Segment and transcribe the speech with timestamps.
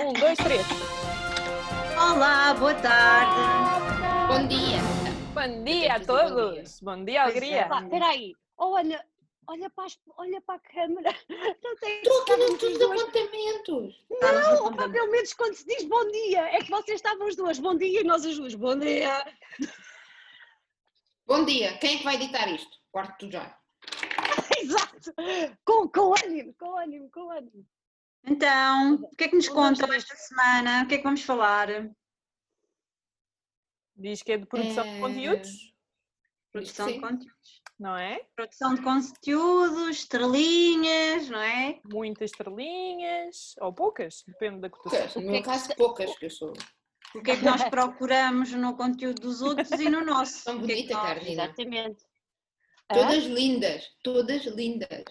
[0.00, 0.66] Um, dois, três.
[1.98, 3.40] Olá, boa tarde.
[4.28, 4.78] Bom dia.
[5.34, 6.80] Bom dia a todos.
[6.80, 7.22] Bom dia, é.
[7.22, 7.68] alegria.
[7.68, 8.34] Pá, peraí.
[8.56, 9.04] Oh, Ana,
[9.48, 11.10] olha para, as- olha para a câmara.
[11.28, 14.04] Estou aqui de duas- apontamentos.
[14.10, 14.92] Não, apontamento.
[14.92, 16.40] pelo menos quando se diz bom dia.
[16.48, 17.58] É que vocês estavam as duas.
[17.58, 18.54] Bom dia e nós as duas.
[18.54, 19.24] Bom dia.
[21.26, 21.76] Bom dia.
[21.78, 22.78] Quem é que vai editar isto?
[22.90, 23.56] Quarto já.
[24.58, 25.12] Exato.
[25.64, 27.66] Com, com ânimo, com ânimo, com ânimo.
[28.24, 30.84] Então, o que é que nos contam esta semana?
[30.84, 31.68] O que é que vamos falar?
[33.96, 35.72] Diz que é de produção de Eh, conteúdos,
[36.52, 36.94] Produção Sim.
[36.94, 37.62] de conteúdos.
[37.78, 38.20] não é?
[38.36, 41.80] Produção de conteúdos, estrelinhas, não é?
[41.84, 45.00] Muitas estrelinhas, ou poucas, depende da cotação.
[45.00, 45.14] Poucas.
[45.16, 46.52] No que é meu caso, poucas que eu sou.
[47.14, 50.44] O que é que nós procuramos no conteúdo dos outros e no nosso?
[50.44, 51.44] Tão O que é nós- Carolina.
[51.44, 52.04] Exatamente.
[52.88, 53.88] Todas lindas.
[54.02, 55.04] Todas lindas.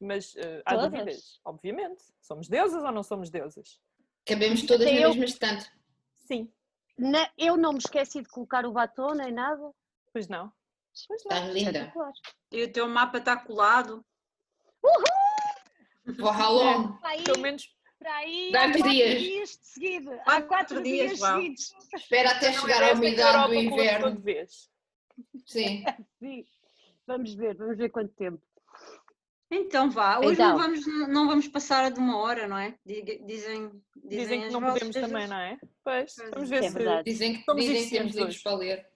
[0.00, 0.90] Mas eh, há Todas?
[0.90, 2.04] dúvidas, obviamente.
[2.20, 3.80] Somos deusas ou não somos deusas?
[4.24, 5.08] Cabemos todas Até na eu.
[5.10, 5.70] mesma estante.
[6.14, 6.52] Sim,
[6.96, 9.72] Na- eu não me esqueci de colocar o batom nem nada.
[10.12, 10.52] pois não.
[11.06, 11.36] Pois não.
[11.36, 11.92] Estás linda.
[12.52, 14.04] E o teu mapa está colado?
[16.18, 16.98] Vou ralong.
[16.98, 19.20] Para aí, Pelo menos para aí há quatro dias.
[19.20, 20.14] dias de seguida.
[20.22, 21.74] Há Quatro quatro dias, dias seguidos.
[21.94, 24.22] Espera até não chegar à é umidade do inverno.
[25.46, 25.84] Sim.
[26.20, 26.46] Sim.
[27.06, 28.42] Vamos ver, vamos ver quanto tempo.
[29.50, 30.50] Então vá, hoje Então.
[30.50, 32.74] não, vamos, não vamos passar de uma hora, não é?
[32.84, 33.70] Dizem, dizem,
[34.04, 35.56] Dizem que não podemos das- também, não é?
[35.84, 36.54] Pois, vamos é.
[36.60, 36.74] ver É se.
[36.74, 37.10] verdade.
[37.10, 38.42] Dizem que, Somos dizem que temos livros hoje.
[38.42, 38.86] para ler.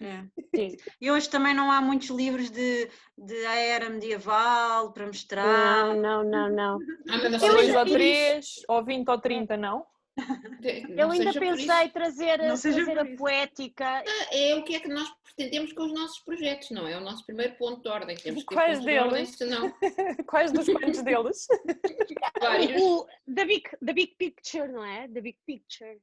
[0.00, 0.24] É.
[0.54, 0.76] Sim.
[1.00, 5.94] E hoje também não há muitos livros de, de era medieval para mostrar.
[5.94, 6.78] Não, não, não, não.
[7.08, 9.86] Ah, mas não Dois ou três, ou 20 ou 30, não?
[10.96, 11.40] Eu ainda isso.
[11.40, 14.04] pensei trazer, trazer a poética.
[14.30, 16.92] É o que é que nós pretendemos com os nossos projetos, não é?
[16.92, 18.16] É o nosso primeiro ponto de ordem.
[18.16, 19.30] Temos que Quais ordem, deles?
[19.30, 19.74] senão
[20.26, 21.46] Quais dos quantos deles?
[22.40, 22.80] vários.
[22.80, 25.08] O, the, big, the Big Picture, não é?
[25.08, 26.00] The Big Picture.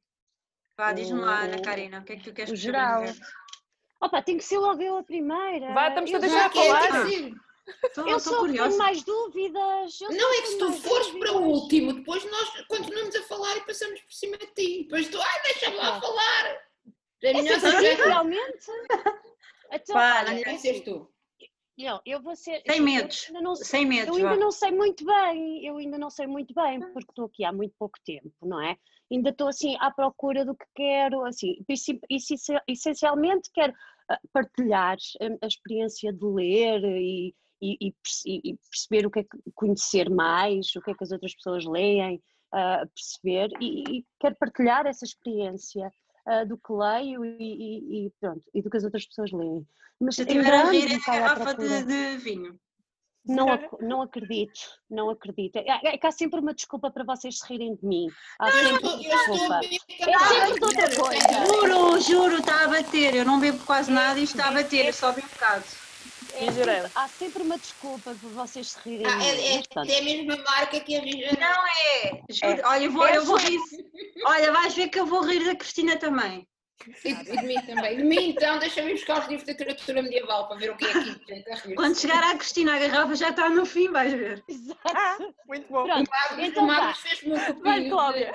[0.78, 3.04] Vá, diz-me lá, Ana Karina, o que é que tu queres o geral.
[4.02, 5.74] Opa, tem que ser logo eu a primeira.
[5.74, 7.06] Vá, estamos a eu deixar a é, falar.
[7.84, 10.02] Estou Eu estou sou tenho mais dúvidas.
[10.02, 11.62] eu Não é que se tu fores para o dúvidas.
[11.62, 14.84] último, depois nós continuamos a falar e passamos por cima de ti.
[14.84, 16.02] Depois tu, ai, deixa-me lá É.
[16.02, 16.62] falar.
[17.24, 18.66] É melhor ser realmente.
[19.74, 21.10] Então, Vá, olha, é assim, tu.
[21.78, 22.62] não, eu vou ser.
[22.68, 23.26] Sem eu medos.
[23.30, 24.36] ainda não sei- Sem medos, Eu ainda vá.
[24.36, 27.74] não sei muito bem, eu ainda não sei muito bem, porque estou aqui há muito
[27.80, 28.76] pouco tempo, não é?
[29.10, 31.56] Ainda estou assim à procura do que quero, assim,
[32.68, 33.74] essencialmente quero
[34.10, 39.20] ah, partilhar a, a experiência de ler e, e- e perce- e perceber o que
[39.20, 43.98] é que, conhecer mais, o que é que as outras pessoas leem, ah, perceber, e,
[44.00, 45.92] e quero partilhar essa experiência
[46.26, 49.66] ah, do que leio e, e- e pronto, e do que as outras pessoas leem.
[50.00, 52.60] Mas Se estiver a rir, é garrafa de, de vinho.
[53.24, 55.58] Não, ac- não acredito, não acredito.
[55.58, 58.08] É, é que há sempre uma desculpa para vocês se rirem de mim.
[58.40, 59.60] Há Eu sempre uma desculpa.
[59.64, 61.46] É sempre de outra coisa.
[61.46, 63.14] Juro, juro, está a bater.
[63.14, 64.88] Eu não bebo quase nada e está a bater.
[64.88, 65.64] Eu só bebo um bocado.
[66.34, 70.38] É há sempre uma desculpa para vocês se rirem Ah, é, é, é a mesma
[70.44, 71.32] marca que a Rija.
[71.40, 72.22] Não é.
[72.30, 72.62] Juro.
[72.68, 73.60] Olha, eu vou, É eu vou só- rir.
[74.26, 76.48] Olha, vais ver que eu vou rir da Cristina também.
[77.06, 77.98] E, e de mim também.
[77.98, 80.90] De mim, então, deixa-me buscar os livros de literatura medieval para ver o que é
[80.90, 81.22] aqui.
[81.28, 81.76] gente, a rir.
[81.76, 84.44] Quando chegar à Cristina, a garrafa já está no fim, vais ver.
[84.50, 84.80] Exato.
[84.86, 85.18] Ah,
[85.48, 85.84] muito bom.
[85.84, 86.10] Pronto,
[86.40, 86.74] então o vá.
[86.82, 88.34] Magos fez-me um Vai, copinho Cláudia.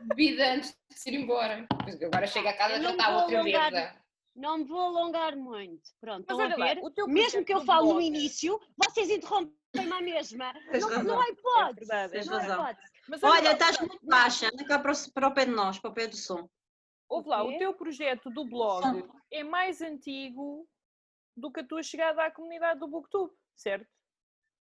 [0.00, 1.66] de bebida antes de se ir embora.
[2.04, 3.96] Agora chega a casa Eu já está outra alongar.
[4.38, 5.90] Não me vou alongar muito.
[6.00, 6.80] Pronto, Mas a olha lá, ver?
[6.84, 10.52] o teu Mesmo que eu do falo no blog- início, vocês interrompem-me à mesma.
[10.80, 11.90] Não, não há hipótese.
[11.92, 12.60] É verdade, tens não razão.
[12.62, 12.88] hipótese.
[13.08, 14.46] Mas olha Olha, lá, estás muito baixa.
[14.46, 16.48] Anda cá para o, para o pé de nós, para o pé do som.
[17.08, 20.68] ouve lá, O teu projeto do blog é mais antigo
[21.36, 23.88] do que a tua chegada à comunidade do Booktube, certo?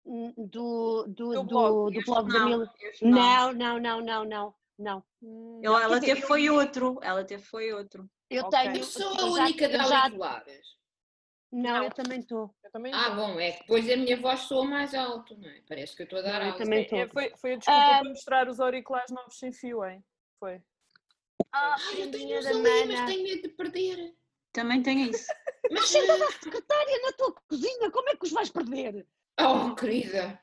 [0.05, 1.93] Do, do, Do do, blog.
[1.93, 2.69] do blog da Não, Mil.
[2.81, 3.53] este não.
[3.53, 5.21] Não, não, não, não, não, não.
[5.21, 6.97] Hum, Ela, dizer, teve foi outro.
[7.03, 8.09] Ela teve foi outro.
[8.29, 8.57] Eu Ok.
[8.59, 8.77] tenho.
[8.77, 10.09] Eu sou a já- única eu de já-.
[11.51, 11.83] Não, Não.
[11.83, 12.55] eu também estou.
[12.93, 15.61] Ah, bom, é que depois a minha voz soa mais alto, não é?
[15.67, 16.57] Parece que eu estou a dar Não, eu alto.
[16.63, 17.09] também É, estou.
[17.09, 20.03] foi, foi a desculpa Ah, para mostrar os auriculares novos sem fio, hein?
[20.39, 20.61] Foi.
[21.51, 24.15] Ah, Ah, eu tenho os da ali, mas tenho medo de perder.
[24.53, 25.27] Também tem isso.
[25.71, 29.05] Mas, Sentada a secretária na tua cozinha, como é que os vais perder?
[29.39, 30.41] oh, querida,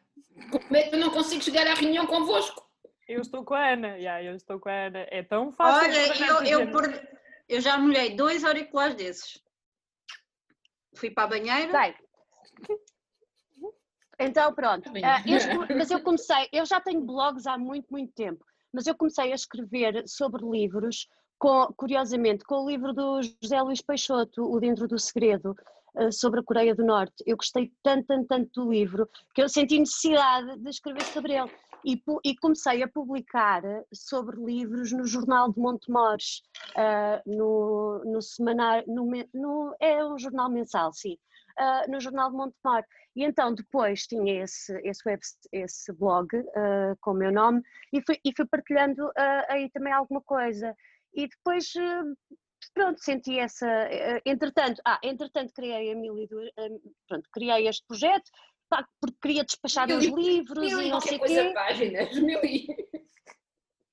[0.53, 2.65] como é que eu não consigo chegar à reunião convosco?
[3.09, 5.07] Eu estou com a Ana, já, eu estou com a Ana.
[5.11, 5.89] É tão fácil.
[5.89, 6.71] Olha, eu, eu,
[7.49, 9.41] eu já molhei dois auriculares desses.
[10.97, 11.71] Fui para a banheira.
[11.73, 11.95] Vai.
[14.19, 14.91] Então, pronto.
[14.93, 15.05] Bem.
[15.05, 18.95] Ah, eu mas eu comecei, eu já tenho blogs há muito, muito tempo, mas eu
[18.97, 21.07] comecei a escrever sobre livros,
[21.39, 25.55] com- curiosamente, com o livro do José Luís Peixoto, O Dentro do Segredo,
[25.95, 27.23] ah, sobre a Coreia do Norte.
[27.27, 31.51] Eu gostei tanto, tanto, tanto do livro, que eu senti necessidade de escrever sobre ele.
[31.85, 33.63] E, e, comecei a publicar
[33.93, 36.43] sobre livros no Jornal de Montemores,
[36.77, 41.17] uh, no, no semanário, no, no, é um jornal mensal, sim,
[41.59, 42.85] uh, no Jornal de Montemor.
[43.15, 45.21] E então depois tinha esse, esse, web,
[45.53, 47.63] esse blog uh, com o meu nome
[47.93, 49.11] e fui, e fui partilhando
[49.49, 50.75] aí também alguma coisa.
[51.15, 51.73] E depois
[52.75, 53.67] pronto, senti essa.
[54.27, 56.51] Entretanto, ah, entretanto criei a mil e duas,
[57.09, 58.31] pronto, criei este projeto,
[58.69, 61.53] porque queria despachar os livros mil e não sei o quê.
[61.55, 62.67] páginas, mil e...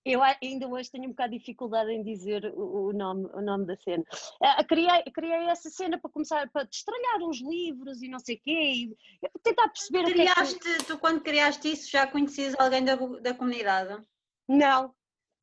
[0.06, 3.78] Eu ainda hoje tenho um bocado de dificuldade em dizer o, nome, o nome da
[3.78, 4.04] cena.
[4.42, 8.42] Uh, criei, criei essa cena para começar, para destralhar uns livros e não sei o
[8.42, 8.98] quê, e
[9.42, 10.86] tentar perceber criaste, o que é que...
[10.86, 14.06] Tu quando criaste isso já conhecias alguém da, da comunidade?
[14.46, 14.94] Não,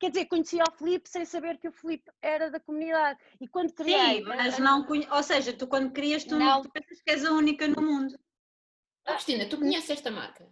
[0.01, 3.19] quer dizer, conhecia o Filipe sem saber que o Filipe era da comunidade.
[3.39, 4.17] E quando criei.
[4.17, 5.07] Sim, mas não conhe...
[5.11, 8.15] ou seja, tu quando crias, tu não, não pensas que és a única no mundo.
[9.07, 10.47] Oh, Cristina, tu conheces esta marca?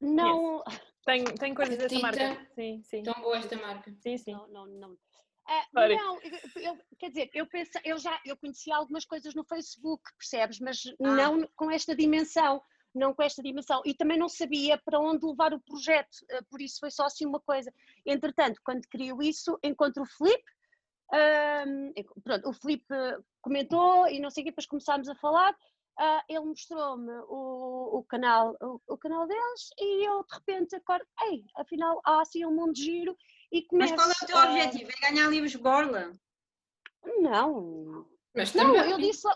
[0.00, 0.62] Não.
[1.04, 2.46] Tem, tem coisas dessa marca.
[2.54, 3.02] Sim, sim.
[3.02, 3.92] Tão boa esta marca.
[4.00, 4.32] Sim, sim.
[4.32, 4.92] Não, não, não.
[4.92, 6.20] Uh, não,
[6.62, 10.60] eu, quer dizer, eu penso, eu já eu conhecia algumas coisas no Facebook, percebes?
[10.60, 11.16] Mas ah.
[11.16, 12.62] não com esta dimensão,
[12.94, 13.82] não com esta dimensão.
[13.84, 17.26] E também não sabia para onde levar o projeto, uh, por isso foi só assim
[17.26, 17.72] uma coisa.
[18.06, 20.50] Entretanto, quando crio isso, encontro o Felipe,
[21.12, 22.94] uh, pronto, o Felipe
[23.40, 25.56] comentou e não sei o que, depois começámos a falar
[25.98, 31.06] uh, ele mostrou-me o, o, canal, o, o, canal deles e eu de repente acordo,
[31.24, 33.16] ei, afinal há assim um mundo de giro
[33.50, 33.94] e começo...
[33.94, 34.90] Mas qual é o teu uh, objetivo?
[34.90, 36.12] É ganhar livros Borla?
[37.20, 38.06] Não.
[38.34, 39.26] Mas não, eu disse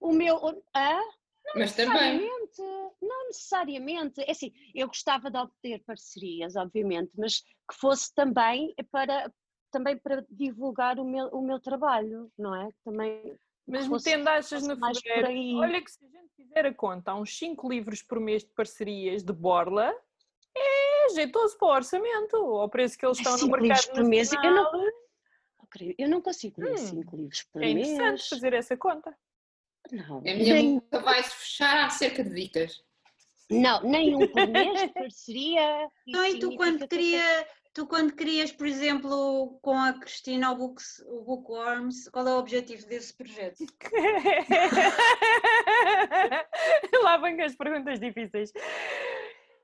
[0.00, 0.36] o meu...
[0.74, 1.00] Ah,
[1.44, 2.90] não Mas necessariamente, também.
[3.00, 4.20] não necessariamente.
[4.22, 9.32] É assim, eu gostava de obter parcerias, obviamente, mas que fosse também para,
[9.70, 12.68] também para divulgar o meu, o meu trabalho, não é?
[12.84, 17.14] Também mas metendo achas no fevereiro, olha que se a gente fizer a conta, há
[17.14, 19.94] uns 5 livros por mês de parcerias de Borla,
[20.56, 24.32] é jeitoso para o orçamento, ao preço que eles estão no mercado por mês.
[24.32, 24.90] Eu não,
[25.98, 27.88] eu não consigo ler 5 hum, livros por é mês.
[27.88, 29.16] É interessante fazer essa conta.
[29.90, 30.18] Não.
[30.18, 32.82] A minha boca vai-se fechar acerca de dicas.
[33.50, 35.88] Não, nenhum por mês de parceria.
[36.06, 41.02] Então, e tu quando queria, Tu, quando crias, por exemplo, com a Cristina o, books,
[41.06, 43.64] o Bookworms, qual é o objetivo desse projeto?
[47.02, 48.52] Lá vêm as perguntas difíceis.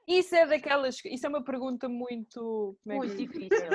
[0.06, 0.98] Isso é daquelas.
[1.04, 2.78] Isso é uma pergunta muito.
[2.82, 3.68] Como é muito difícil.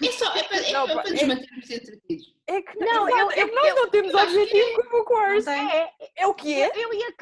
[0.00, 2.32] É só é para, é, não, é para nos é, mantermos entretidos.
[2.46, 5.48] É que não, eu, é que nós eu, não temos objetivo com o Bookworms.
[5.48, 6.68] É, é, o que é?
[6.68, 7.12] Eu, eu, e a,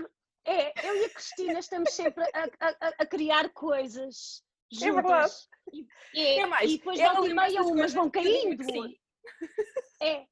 [0.52, 4.88] é, eu e a Cristina estamos sempre a, a, a criar coisas juntas.
[4.88, 5.32] É verdade.
[6.14, 8.64] E, é mais, e depois é volta e meia umas vão caindo.
[10.00, 10.26] É.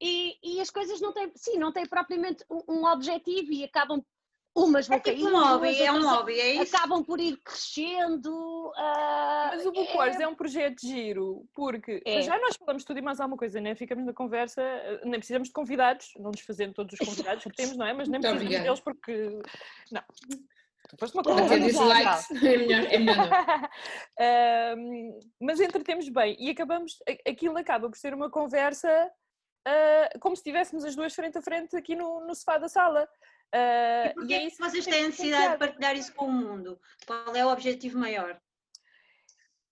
[0.00, 4.04] E, e as coisas não têm, sim, não têm propriamente um, um objetivo e acabam
[4.54, 6.76] umas vão é tipo um hobby, é um hobby, é isso?
[6.76, 8.30] Acabam por ir crescendo.
[8.30, 10.22] Uh, Mas o Bookworms é...
[10.22, 10.28] é...
[10.28, 12.22] um projeto de giro, porque é.
[12.22, 13.74] já nós falamos tudo e mais alguma coisa, né?
[13.74, 14.62] Ficamos na conversa,
[15.04, 17.92] nem precisamos de convidados, não nos fazendo todos os convidados que temos, não é?
[17.92, 19.40] Mas nem precisamos deles porque.
[19.90, 20.02] Não.
[20.94, 21.60] Depois uma coisa.
[21.60, 23.70] dislikes, é melhor, é melhor
[24.20, 26.98] uh, mas entretemos bem e acabamos,
[27.28, 29.10] aquilo acaba por ser uma conversa
[29.66, 33.08] uh, como se estivéssemos as duas frente a frente aqui no, no sofá da sala.
[33.54, 36.78] Uh, e porquê é que vocês têm a necessidade de partilhar isso com o mundo?
[37.06, 38.40] Qual é o objetivo maior?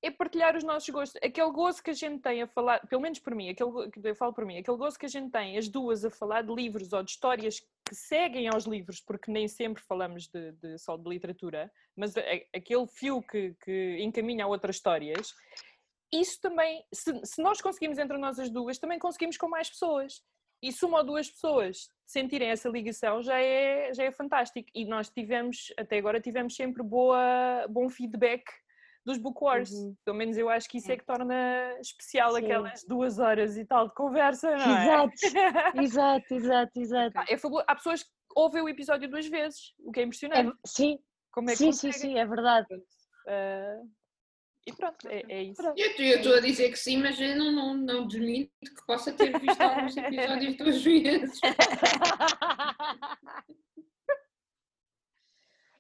[0.03, 1.21] É partilhar os nossos gostos.
[1.23, 3.71] Aquele gozo que a gente tem a falar, pelo menos por mim, aquele,
[4.03, 6.53] eu falo por mim, aquele gozo que a gente tem, as duas, a falar de
[6.53, 10.97] livros ou de histórias que seguem aos livros, porque nem sempre falamos de, de só
[10.97, 15.33] de literatura, mas aquele fio que, que, encaminha a outras histórias,
[16.13, 20.23] isso também, se, se nós conseguimos entre nós as duas, também conseguimos com mais pessoas.
[20.61, 24.69] E se uma ou duas pessoas sentirem essa ligação, já é, já é fantástico.
[24.75, 28.45] E nós tivemos, até agora, tivemos sempre boa, bom feedback
[29.05, 29.71] dos book wars.
[29.71, 29.95] Uhum.
[30.05, 32.39] Pelo menos eu acho que isso é, é que torna especial Sim.
[32.39, 34.85] aquelas duas horas e tal de conversa, não é?
[34.85, 35.13] Exato,
[35.83, 37.19] exato, exato, exato.
[37.29, 40.51] É Há pessoas que ouvem o episódio duas vezes, o que é impressionante.
[40.51, 40.99] É, sim,
[41.33, 42.67] Como é sim, sim, sim, é verdade.
[42.75, 43.91] Uh,
[44.67, 45.61] e pronto, é, é isso.
[45.77, 49.37] Eu estou a dizer que sim, mas eu não, não, não desminto que possa ter
[49.41, 51.41] visto alguns episódios duas vezes.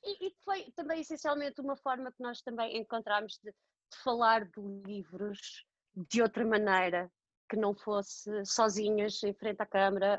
[0.05, 4.61] E, e foi também essencialmente uma forma que nós também encontramos de, de falar de
[4.87, 7.11] livros de outra maneira,
[7.49, 10.19] que não fosse sozinhas em frente à câmara,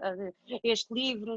[0.63, 1.35] este livro,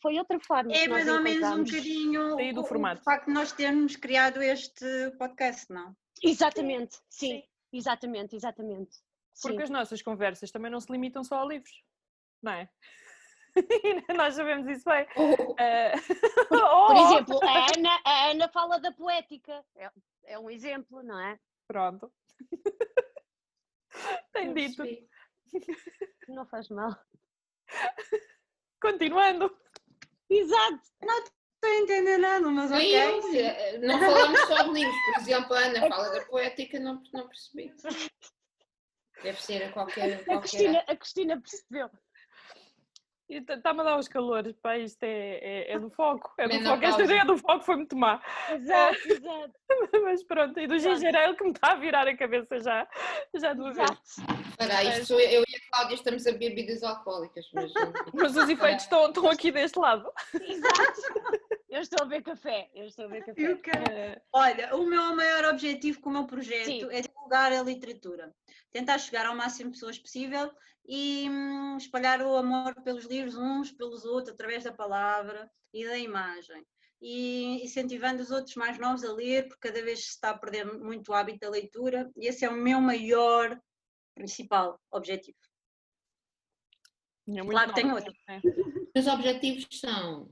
[0.00, 0.72] foi outra forma.
[0.72, 3.00] É mais ou menos um bocadinho do formato.
[3.00, 5.96] o facto de nós termos criado este podcast, não?
[6.22, 7.42] Exatamente, sim, sim.
[7.72, 8.96] exatamente, exatamente.
[9.42, 9.62] Porque sim.
[9.64, 11.82] as nossas conversas também não se limitam só a livros,
[12.40, 12.70] não é?
[14.16, 15.06] Nós sabemos isso bem.
[15.16, 15.48] Uh...
[16.48, 19.64] Por, por, exemplo, a Ana, a Ana fala da poética.
[20.24, 21.38] é um exemplo, não é?
[21.66, 22.12] Pronto.
[24.32, 24.76] Tem Não dito.
[24.82, 25.08] percebi.
[26.28, 26.96] Não faz mal.
[28.80, 29.54] Continuando.
[30.30, 30.80] Exato.
[31.58, 32.94] Estou a entender nada, mas ok.
[32.94, 37.26] eu, não falamos só de livros, por exemplo, a Ana fala da poética, não, não
[37.26, 37.74] percebi.
[39.22, 40.20] Deve ser a qualquer.
[40.20, 41.90] A qualquer Cristina, a Cristina percebeu.
[43.28, 46.32] Está-me a dar os calores, pá, isto é, é, é do foco.
[46.38, 46.64] É do foco.
[46.64, 46.86] Menopausa.
[46.86, 48.22] Esta ideia do foco foi muito má.
[48.50, 49.52] Exato, exato.
[50.02, 52.88] Mas pronto, e do ginger ale que me está a virar a cabeça já,
[53.34, 53.90] já de uma vez.
[54.50, 57.72] Espera, isto eu, e a Cláudia estamos a beber bebidas alcoólicas, mas.
[58.14, 60.10] Mas os efeitos estão, estão aqui deste lado.
[60.34, 61.48] Exato.
[61.68, 62.70] Eu estou a ver café.
[62.74, 63.42] Eu estou a ver café.
[63.92, 66.88] Eh, Olha, o meu maior objetivo com o meu projeto Sim.
[66.90, 68.34] é divulgar a literatura.
[68.70, 70.50] Tentar chegar ao máximo de pessoas possível
[70.86, 75.98] e hum, espalhar o amor pelos livros uns pelos outros, através da palavra e da
[75.98, 76.64] imagem.
[77.00, 80.64] E incentivando os outros mais novos a ler, porque cada vez se está a perder
[80.64, 83.60] muito o hábito da leitura, e esse é o meu maior,
[84.14, 85.38] principal objetivo.
[87.28, 88.12] é muito Claro que tem outro.
[88.96, 90.28] Os objetivos são.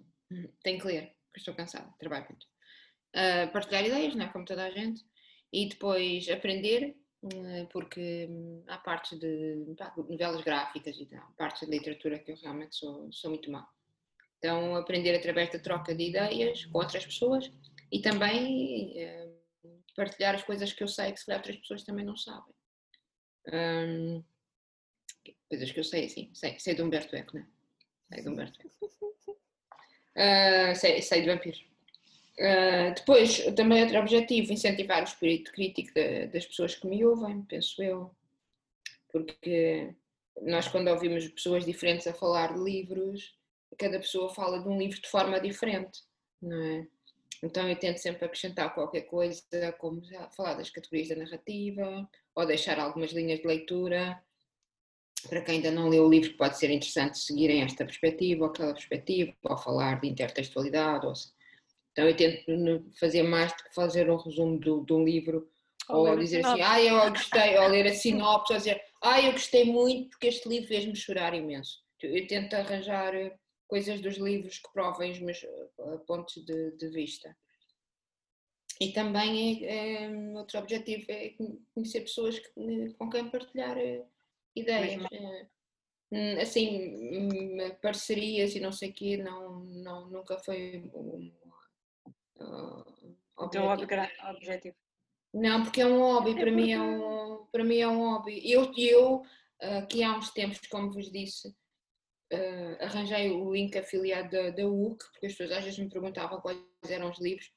[0.63, 2.47] Tenho que ler, porque estou cansada, trabalho muito.
[3.15, 4.29] Ah, partilhar ideias, não é?
[4.33, 5.05] Como toda a gente.
[5.57, 11.67] E depois aprender, hum, porque hum, há partes de pá, novelas gráficas e tal, partes
[11.67, 13.67] de literatura que eu realmente sou, sou muito má.
[14.37, 17.51] Então, aprender através da troca de ideias com outras pessoas
[17.91, 18.93] e também
[19.65, 22.55] hum, partilhar as coisas que eu sei que se calhar outras pessoas também não sabem.
[23.51, 24.23] Hum,
[25.49, 27.47] coisas que eu sei, assim, sei, sei de Humberto Eco, não é?
[28.13, 28.77] Sei de Humberto Eco.
[30.19, 31.63] Ah, sei, sei de vampiros.
[32.39, 37.43] Ah, depois, também outro objetivo, incentivar o espírito crítico da- das pessoas que me ouvem,
[37.43, 38.15] penso eu.
[39.11, 39.95] Porque
[40.43, 43.35] nós, quando ouvimos pessoas diferentes a falar de livros,
[43.79, 46.01] cada pessoa fala de um livro de forma diferente,
[46.41, 46.87] não é?
[47.43, 49.43] Então eu tento sempre acrescentar qualquer coisa,
[49.79, 50.03] como
[50.35, 54.23] falar das categorias da narrativa, ou deixar algumas linhas de leitura.
[55.29, 58.73] Para quem ainda não leu o livro, pode ser interessante seguirem esta perspectiva ou aquela
[58.73, 61.07] perspectiva, ou falar de intertextualidade.
[61.07, 61.13] Ou...
[61.97, 65.51] Então eu tento fazer mais do que fazer um resumo do- de um livro,
[65.89, 69.33] Ou ou, dizer assim, ah, eu gostei, ou ler a sinopse, ou dizer, ah, eu
[69.33, 71.83] gostei muito porque este livro fez-me chorar imenso.
[72.03, 73.35] Eu tento arranjar eh,
[73.67, 77.35] coisas dos livros que provem os meus eh, pontos de, de vista.
[78.79, 81.35] E também é, é, outro objetivo é
[81.73, 84.05] conhecer pessoas que- com quem partilhar eh,
[84.55, 85.03] ideias.
[85.11, 85.47] eh.
[86.13, 91.33] Hum, Assim, hum, parcerias e não sei o quê, não, não, nunca foi um,
[92.41, 93.83] uh, O teu objetivo.
[94.03, 94.77] obgra- objetivo.
[95.35, 98.41] Não, porque é um hobby, para mim é um, para mim é um hobby.
[98.51, 99.23] Eu, eu
[99.61, 101.55] ah, que há uns tempos, como vos disse,
[102.33, 106.41] ah, arranjei o link afiliado da, da UC, porque as pessoas às vezes me perguntavam
[106.41, 107.51] quais eram os livros,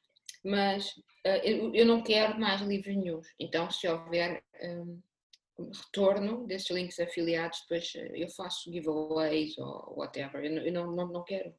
[0.44, 0.94] mas
[1.26, 3.28] ah, eu, eu não quero mais livros nenhums.
[3.40, 5.02] Então, se houver um,
[5.72, 10.44] retorno desses links afiliados, depois ah, eu faço giveaways ou whatever.
[10.44, 11.54] Eu, não- não, não, quero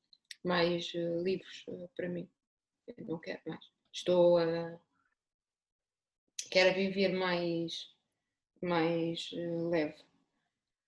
[0.44, 2.28] mais ah, livros ah, para mim.
[2.98, 3.64] Não quero mais.
[3.92, 4.78] Estou a
[6.50, 7.88] quero viver mais,
[8.60, 9.94] mais eh, leve.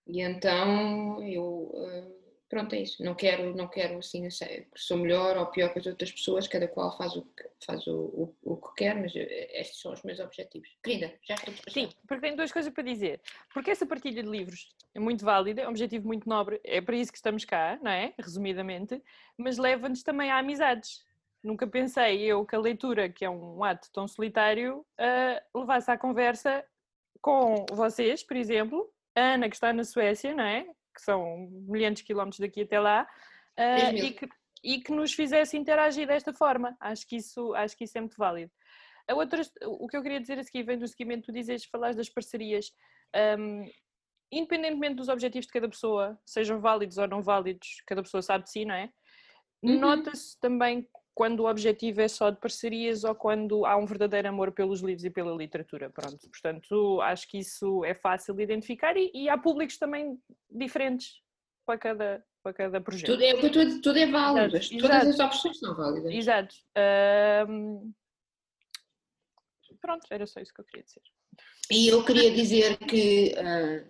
[0.06, 2.12] E então eu, eh,
[2.48, 3.02] pronto, é isso.
[3.04, 4.28] Não quero, não quero assim,
[4.74, 7.94] sou melhor ou pior que as outras pessoas, cada qual faz o que, faz o,
[7.94, 10.68] o, o que quer, mas eh, estes são os meus objetivos.
[10.82, 11.54] Querida, já estou.
[11.68, 13.20] Sim, porque tenho duas coisas para dizer.
[13.54, 16.96] Porque essa partilha de livros é muito válida, é um objetivo muito nobre, é para
[16.96, 18.12] isso que estamos cá, não é?
[18.18, 19.00] Resumidamente,
[19.38, 21.04] mas leva-nos também a amizades.
[21.42, 25.98] Nunca pensei eu que a leitura, que é um ato tão solitário, ah, levasse à
[25.98, 26.64] conversa
[27.20, 30.64] com vocês, por exemplo, a Ana, que está na Suécia, não é?
[30.94, 33.08] Que são milhares de quilómetros daqui até lá,
[33.92, 34.04] mil.
[34.04, 34.28] e, que,
[34.62, 36.76] e que nos fizesse interagir desta forma.
[36.80, 38.50] Acho que isso, acho que isso é muito válido.
[39.08, 41.96] A outra, o que eu queria dizer a seguir vem do seguimento, tu dizes, falares
[41.96, 42.72] das parcerias.
[43.38, 43.68] Um,
[44.30, 48.50] independentemente dos objetivos de cada pessoa, sejam válidos ou não válidos, cada pessoa sabe de
[48.50, 48.90] si, não é?
[49.62, 49.78] Uhum.
[49.78, 54.52] Nota-se também quando o objetivo é só de parcerias ou quando há um verdadeiro amor
[54.52, 55.90] pelos livros e pela literatura.
[55.90, 60.18] Pronto, portanto, acho que isso é fácil de identificar e, e há públicos também
[60.50, 61.20] diferentes
[61.66, 63.12] para cada, para cada projeto.
[63.12, 66.12] Tudo é, tudo, tudo é válido, Exato, todas as opções são válidas.
[66.12, 66.54] Exato.
[66.76, 67.92] Ahm,
[69.82, 71.02] Pronto, era só isso que eu queria dizer.
[71.70, 73.84] E eu queria dizer que, ah,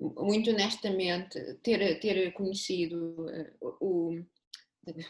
[0.00, 4.18] muito honestamente, ter, ter conhecido ah, o.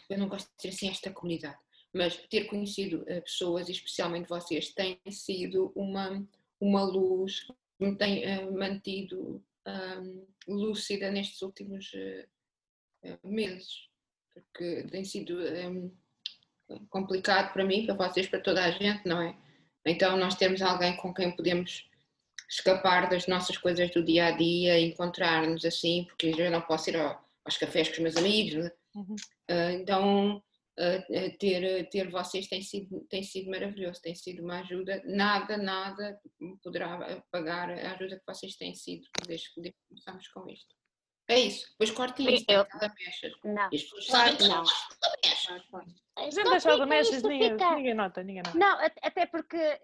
[0.09, 1.57] Eu não gosto de dizer assim esta comunidade,
[1.93, 6.25] mas ter conhecido ah, pessoas, especialmente vocês, tem sido uma,
[6.59, 7.41] uma luz
[7.77, 10.01] que me tem ah, mantido ah,
[10.47, 11.91] lúcida nestes últimos
[13.05, 13.89] ah, meses,
[14.33, 19.35] porque tem sido ah, complicado para mim, para vocês, para toda a gente, não é?
[19.85, 21.89] Então, nós temos alguém com quem podemos
[22.49, 26.97] escapar das nossas coisas do dia a dia, encontrar-nos assim, porque eu não posso ir
[26.97, 28.71] ao, aos cafés com os meus amigos.
[28.95, 29.15] Uhum.
[29.49, 35.01] Uh, então, uh, ter, ter vocês tem sido, tem sido maravilhoso, tem sido uma ajuda.
[35.05, 36.19] Nada, nada
[36.63, 40.75] poderá pagar a ajuda que vocês têm sido desde que começamos com isto.
[41.29, 42.65] É isso, depois cortem isso, eu...
[43.45, 43.69] Não.
[43.71, 44.65] E as pessoas sabem que não.
[46.29, 48.57] Gente deixar de mexas, ninguém, ninguém nota, ninguém nota.
[48.57, 49.79] Não, até porque,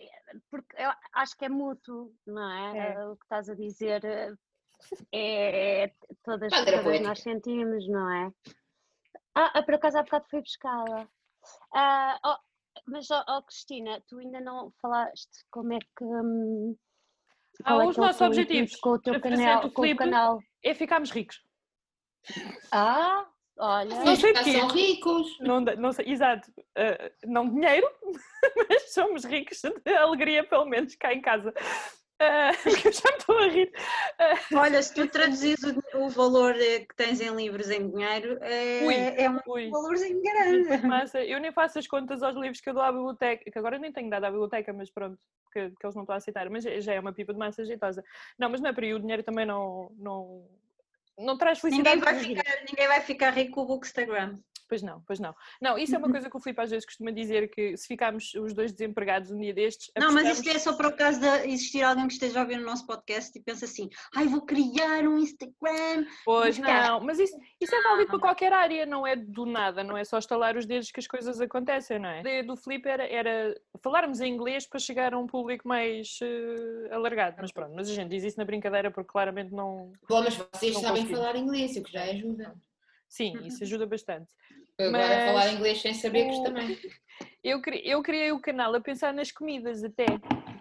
[0.51, 2.93] porque eu acho que é mútuo, não é?
[2.93, 3.07] é.
[3.07, 4.03] O que estás a dizer
[5.11, 8.31] é, é todas, todas nós sentimos, não é?
[9.41, 11.07] Ah, por acaso há bocado foi buscá-la.
[11.73, 12.37] Ah, oh,
[12.87, 16.03] mas, oh, oh, Cristina, tu ainda não falaste como é que.
[16.03, 16.75] Hum,
[17.63, 20.39] ah, é os nossos objetivos com o teu canal, com o canal.
[20.63, 21.41] É ficarmos ricos.
[22.69, 23.25] Ah,
[23.57, 24.03] olha.
[24.03, 24.59] Não sei de quê.
[24.59, 25.39] São ricos.
[25.39, 26.51] Não, não sei, exato.
[26.77, 27.89] Uh, não dinheiro,
[28.69, 31.53] mas somos ricos de alegria, pelo menos cá em casa.
[32.19, 32.51] Uh,
[32.85, 33.71] eu já estou a rir.
[34.19, 38.37] Uh, Olha, se tu traduzires o, o, valor eh, que tens em livros em dinheiro,
[38.41, 39.69] é, ui, é um ui.
[39.69, 40.85] valorzinho grande.
[40.85, 43.79] Mas eu nem faço as contas aos livros que eu dou à biblioteca, que agora
[43.79, 45.17] nem tenho dado à biblioteca, mas pronto,
[45.53, 48.03] que, que eles não estão a aceitar, mas já é uma pipa de massa jeitosa.
[48.37, 50.45] Não, mas não é para aí, o dinheiro também não, não,
[51.17, 51.95] não traz felicidade.
[51.95, 54.35] Ninguém vai, ficar, ninguém vai ficar rico com o Bookstagram.
[54.69, 55.35] Pois não, pois não.
[55.59, 58.35] Não, isso é uma coisa que o Filipe às vezes costuma dizer que se ficarmos
[58.35, 59.91] os dois desempregados um dia destes.
[59.97, 62.59] Não, mas isso é só para o caso de existir alguém que esteja a ouvir
[62.59, 66.05] o nosso podcast e pensa assim, ai, vou criar um Instagram.
[66.23, 69.97] Pois não, mas isso, isso é válido para qualquer área, não é do nada, não
[69.97, 72.17] é só estalar os dedos que as coisas acontecem, não é?
[72.17, 76.19] A ideia do Filipe era, era falarmos em inglês para chegar a um público mais
[76.21, 79.91] uh, alargado, mas pronto, mas a gente diz isso na brincadeira porque claramente não.
[80.07, 82.55] Bom, mas vocês sabem falar inglês, o que já ajuda.
[83.09, 84.29] Sim, isso ajuda bastante.
[84.77, 85.25] Agora Mas...
[85.25, 86.77] falar inglês sem saber que também.
[87.43, 90.05] Eu, eu criei o canal a pensar nas comidas até.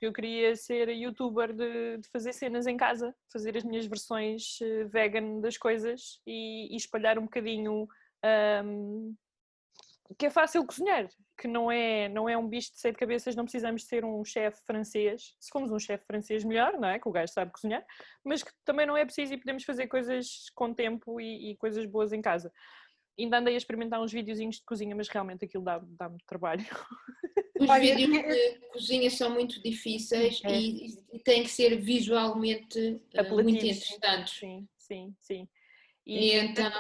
[0.01, 4.85] Eu queria ser youtuber de, de fazer cenas em casa, fazer as minhas versões eh,
[4.85, 7.89] vegan das coisas e, e espalhar um bocadinho
[8.65, 9.15] um,
[10.17, 13.45] que é fácil cozinhar, que não é, não é um bicho de sete cabeças, não
[13.45, 15.35] precisamos ser um chefe francês.
[15.39, 16.99] Se formos um chefe francês, melhor, não é?
[16.99, 17.87] Que o gajo sabe cozinhar,
[18.25, 21.87] mas que também não é preciso e podemos fazer coisas com tempo e, e coisas
[21.87, 22.53] boas em casa.
[23.17, 26.65] Ainda andei a experimentar uns videozinhos de cozinha, mas realmente aquilo dá, dá muito trabalho.
[27.59, 30.61] Os vídeos de cozinha são muito difíceis é.
[30.61, 34.39] e, e, têm que ser visualmente uh, muito interessantes.
[34.39, 35.49] Sim, sim, sim.
[36.07, 36.71] E, e então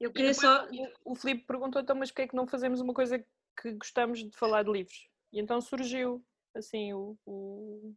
[0.00, 0.66] eu queria só.
[1.04, 3.24] O, o Filipe perguntou então, mas porquê é que não fazemos uma coisa
[3.60, 5.08] que gostamos de falar de livros?
[5.32, 7.94] E então surgiu assim o, o,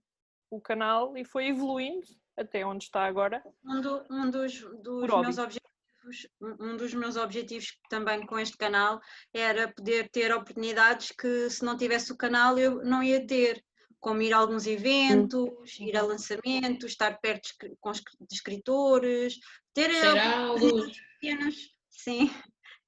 [0.50, 3.44] o canal e foi evoluindo até onde está agora.
[3.64, 9.00] Um, do, um dos, dos meus objetivos, um dos meus objetivos também com este canal
[9.34, 13.64] era poder ter oportunidades que se não tivesse o canal eu não ia ter,
[14.00, 19.38] como ir a alguns eventos, ir a lançamentos, estar perto de escritores,
[19.74, 22.32] ter oportunidades pequenas Sim,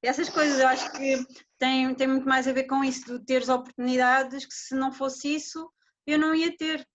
[0.01, 1.23] essas coisas eu acho que
[1.59, 5.35] tem, tem muito mais a ver com isso, de teres oportunidades que se não fosse
[5.35, 5.69] isso
[6.05, 6.85] eu não ia ter.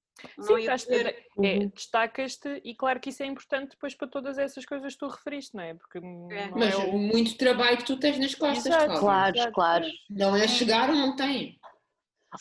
[0.40, 1.06] Sim, ia ter.
[1.06, 1.68] É, uhum.
[1.68, 5.54] destacas-te e claro que isso é importante depois para todas essas coisas que tu referiste,
[5.54, 5.74] não é?
[5.74, 6.50] Porque é.
[6.50, 6.98] Mas é o...
[6.98, 9.86] muito trabalho que tu tens nas costas, Exato, claro, claro.
[10.10, 11.58] Não é chegar ou não tem.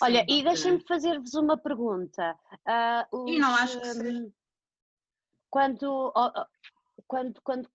[0.02, 2.36] Olha, Sim, e deixem-me fazer-vos uma pergunta.
[2.68, 4.32] Uh, os, e não acho que um,
[5.50, 6.14] quando,
[7.08, 7.70] quando, quando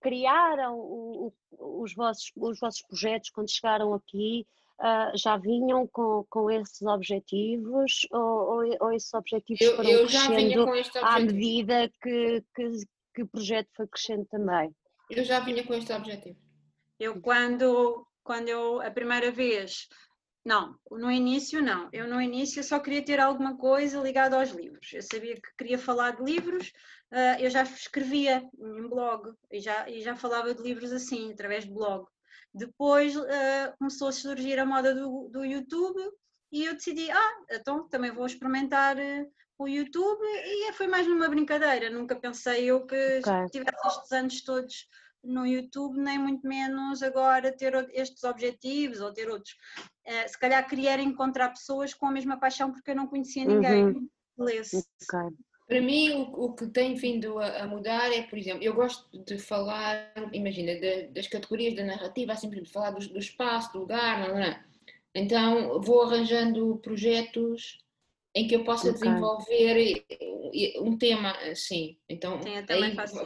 [0.00, 4.46] criaram o, o, os, vossos, os vossos projetos quando chegaram aqui?
[4.78, 10.06] Uh, já vinham com, com esses objetivos ou, ou, ou esses objetivos eu, foram eu
[10.06, 10.66] crescendo
[11.02, 12.70] à medida que, que,
[13.14, 14.74] que, o projeto foi crescendo também?
[15.10, 16.38] Eu já vinha com este objetivo.
[16.98, 19.86] Eu quando, quando eu a primeira vez
[20.44, 21.88] não, no início não.
[21.92, 24.90] Eu no início só queria ter alguma coisa ligada aos livros.
[24.92, 26.72] Eu sabia que queria falar de livros,
[27.12, 31.64] uh, eu já escrevia em blog e já, e já falava de livros assim, através
[31.64, 32.06] de blog.
[32.54, 33.26] Depois uh,
[33.78, 36.00] começou a surgir a moda do, do YouTube
[36.50, 41.28] e eu decidi, ah, então também vou experimentar uh, o YouTube e foi mais numa
[41.28, 41.90] brincadeira.
[41.90, 43.46] Nunca pensei eu que okay.
[43.52, 44.88] tivesse estes anos todos
[45.22, 49.54] no YouTube, nem muito menos agora ter estes objetivos ou ter outros.
[50.06, 53.84] Uh, se calhar queria encontrar pessoas com a mesma paixão porque eu não conhecia ninguém
[53.84, 54.08] uhum.
[54.36, 54.78] que lesse.
[54.78, 55.36] Okay.
[55.70, 59.06] Para mim, o, o, que tem vindo a, a, mudar é, por exemplo, eu gosto
[59.24, 63.78] de falar, imagina, de, das categorias da narrativa, assim, de falar do, do espaço, do
[63.78, 64.56] lugar, não, não, não.
[65.14, 67.78] então vou arranjando projetos
[68.34, 69.00] em que eu possa okay.
[69.00, 70.04] desenvolver
[70.78, 71.98] um tema assim.
[72.08, 72.64] Então Sim,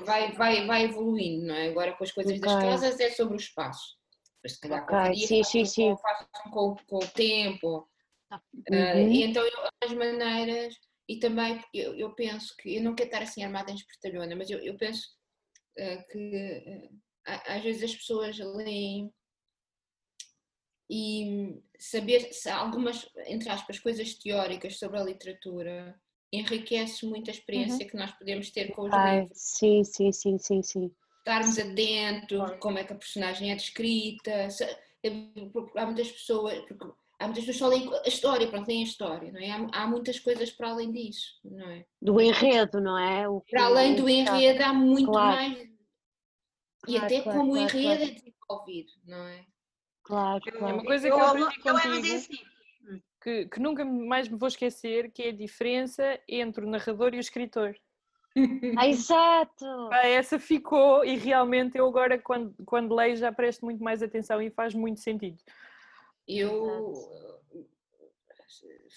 [0.05, 1.69] vai, vai, vai evoluindo, não é?
[1.69, 2.41] Agora com as coisas okay.
[2.41, 3.97] das casas é sobre o espaço.
[4.43, 5.15] Mas se calhar okay.
[5.17, 5.95] sim, sim, sim.
[6.45, 7.89] Com, com, com, o tempo.
[8.33, 9.13] Uh, Uhum.
[9.13, 10.75] e então eu as maneiras,
[11.09, 14.51] e também eu, eu penso que, eu não quero estar assim armada em espertalhona, mas
[14.51, 15.07] eu, eu penso
[15.79, 19.13] uh, que uh, às vezes as pessoas leem
[20.91, 25.99] e saber algumas, entre aspas, coisas teóricas sobre a literatura
[26.33, 29.39] enriquece muito a experiência que nós podemos ter com os Ai, livros.
[29.39, 30.95] sim, sim, sim, sim, sim.
[31.19, 34.51] Estarmos atentos, como é que a personagem é descrita.
[34.51, 34.67] se-
[35.53, 36.85] porque há muitas pessoas, porque
[37.19, 39.51] há muitas pessoas que só leem a história, pronto, leem a história, não é?
[39.51, 41.87] Há, há muitas coisas para além disso, não é?
[42.01, 43.29] Do enredo, não é?
[43.29, 45.37] O Para além do enredo há muito Claro.
[45.37, 45.59] mais.
[46.87, 49.47] E Claro, até como o enredo é desenvolvido, não é?
[50.05, 50.75] Claro, Eu- claro.
[50.77, 52.17] uma coisa eu, que eu eu, aprendi eu, é, é contigo.
[52.17, 52.39] assim,
[53.23, 57.17] que, que nunca mais me vou esquecer, que é a diferença entre o narrador e
[57.17, 57.75] o escritor.
[58.77, 59.65] Ah, exato!
[59.89, 64.43] Pá, essa ficou e realmente eu agora quando, quando leio já presto muito mais atenção
[64.43, 65.39] e faz muito sentido.
[66.27, 66.91] Eu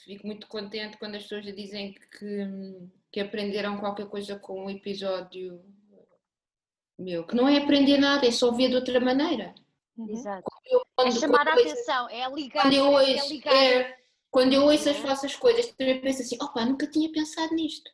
[0.05, 5.61] fico muito contente quando as pessoas dizem que, que aprenderam qualquer coisa com um episódio
[6.97, 9.53] meu, que não é aprender nada, é só ver de outra maneira.
[10.09, 10.49] Exato.
[10.99, 13.53] Eu, É quando- chamar a quando atenção, é ligar, quando eu é ouço, ligar.
[13.55, 13.97] é,
[14.31, 15.07] quando eu ouço as Não é?
[15.07, 17.89] vossas coisas, também penso assim, opa, nunca tinha pensado nisto.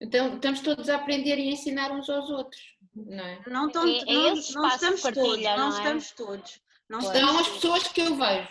[0.00, 2.60] Então estamos todos a aprender e a ensinar uns aos outros,
[2.94, 3.40] não é?
[3.46, 5.78] não, tão, É- é não, não estamos todos, partilha, não, não é?
[5.78, 6.60] estamos todos.
[6.88, 7.12] Não Pois.
[7.14, 7.60] estamos São as todos.
[7.60, 8.48] pessoas que eu vejo.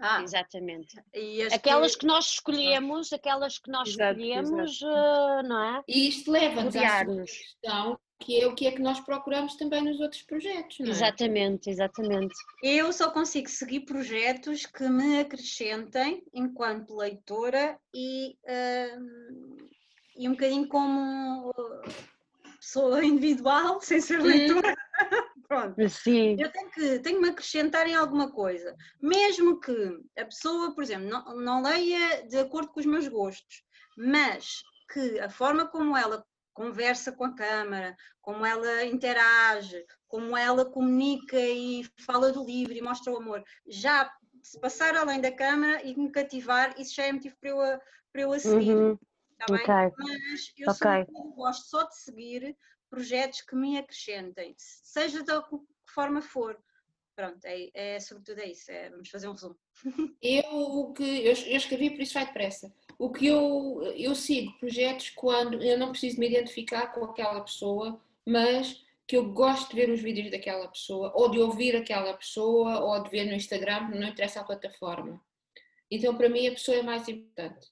[0.00, 1.00] Ah, Exatamente.
[1.14, 5.84] e as Aquelas que nós escolhemos, aquelas que nós Exato, escolhemos, eh, não é?
[5.86, 10.00] E isto leva-nos à questão, que é o que é que nós procuramos também nos
[10.00, 10.90] outros projetos, não é?
[10.90, 12.34] Exatamente, exatamente.
[12.62, 18.36] Eu só consigo seguir projetos que me acrescentem enquanto leitora e,
[18.96, 19.56] hum,
[20.16, 21.82] e um bocadinho como uh,
[22.58, 24.74] pessoa individual, sem ser leitora.
[25.48, 25.88] Pronto.
[25.90, 28.74] Sim, Eu tenho que, tenho que me acrescentar em alguma coisa.
[29.02, 33.62] Mesmo que a pessoa, por exemplo, não, não leia de acordo com os meus gostos,
[33.94, 40.64] mas que a forma como ela conversa com a câmara, como ela interage, como ela
[40.64, 44.12] comunica e fala do livro e mostra o amor, já
[44.42, 47.80] se passar além da câmara e me cativar, isso já é motivo para eu a,
[48.12, 48.74] para eu a seguir.
[48.74, 48.98] Uhum,
[49.38, 49.62] tá bem?
[49.62, 49.74] ok.
[49.96, 50.78] Mas eu Ok.
[50.80, 52.56] sobretudo, gosto só de seguir
[52.90, 56.58] projetos que me acrescentem, seja de que forma for.
[57.14, 58.70] Pronto, é, é sobretudo é isso.
[58.70, 59.56] é- vamos fazer um resumo.
[60.22, 62.72] Eu, o que, eu, eu escrevi por isso vai depressa.
[62.98, 68.00] O que eu, eu sigo projetos quando eu não preciso me identificar com aquela pessoa,
[68.26, 72.80] mas que eu gosto de ver os vídeos daquela pessoa, ou de ouvir aquela pessoa,
[72.80, 75.20] ou de ver no Instagram, não interessa a plataforma.
[75.90, 77.68] Então, para mim, a pessoa é mais importante.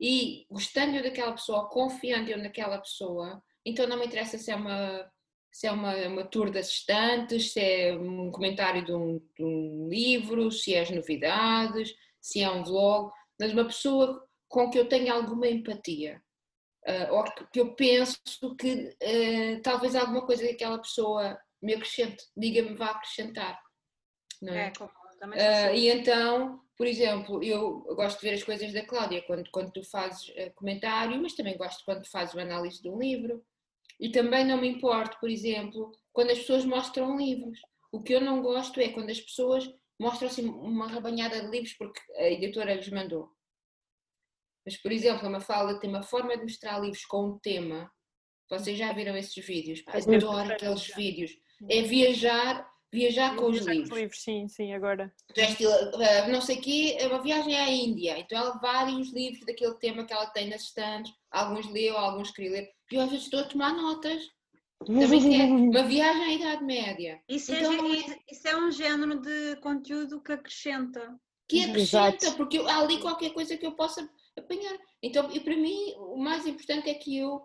[0.00, 5.10] E gostando daquela pessoa, confiando naquela pessoa, então não me interessa se é uma,
[5.58, 9.88] se é uma, uma tour de assistentes, se é um comentário de um, de um
[9.88, 14.88] livro, se é as novidades, se é um vlog, mas uma pessoa com que eu
[14.88, 16.22] tenha alguma empatia.
[16.86, 18.20] ah, ou que, eu penso
[18.56, 23.60] que ah, talvez alguma coisa que aquela pessoa me acrescente, diga-me, vá acrescentar.
[24.40, 24.72] Não é?
[25.34, 25.76] É, assim.
[25.76, 29.82] e então, por exemplo, eu gosto de ver as coisas da Cláudia quando, quando tu
[29.82, 33.44] fazes comentário, mas também gosto quando fazes uma análise de um livro.
[33.98, 37.60] E também não me importo, por exemplo, quando as pessoas mostram livros.
[37.90, 39.68] O que eu não gosto é quando as pessoas
[40.00, 43.30] mostram assim uma rabanhada de livros porque a editora lhes mandou.
[44.64, 47.90] Mas, por exemplo, a Mafalda tem uma forma de mostrar livros com um tema.
[48.50, 49.82] Vocês já viram esses vídeos?
[50.00, 50.16] Sim.
[50.16, 51.32] adoro aqueles vídeos.
[51.68, 54.22] É viajar, viajar com os Já livros.
[54.22, 55.12] Sim, sim, agora.
[55.34, 55.72] Tu és estilo,
[56.02, 58.18] eh, não sei o quê, é uma viagem à Índia.
[58.18, 61.12] Então ela vários livros daquele tema que ela tem nas estantes.
[61.30, 62.70] Alguns leu, alguns queria ler.
[62.90, 64.22] E eu às vezes estou a tomar notas.
[64.86, 67.20] Também quer uma viagem à Idade Média.
[67.28, 67.98] Isso, Então, é,
[68.30, 71.18] isso- é um género de conteúdo que acrescenta.
[71.48, 72.36] Que acrescenta, Exato.
[72.36, 74.78] porque há ali qualquer coisa que eu possa apanhar.
[75.02, 77.42] Então, e para mim, o mais importante é que eu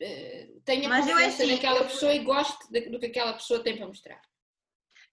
[0.00, 3.06] eh, tenha Mas eu é confiança assim, naquela eu- pessoa e goste de- do que
[3.06, 4.20] aquela pessoa tem para mostrar.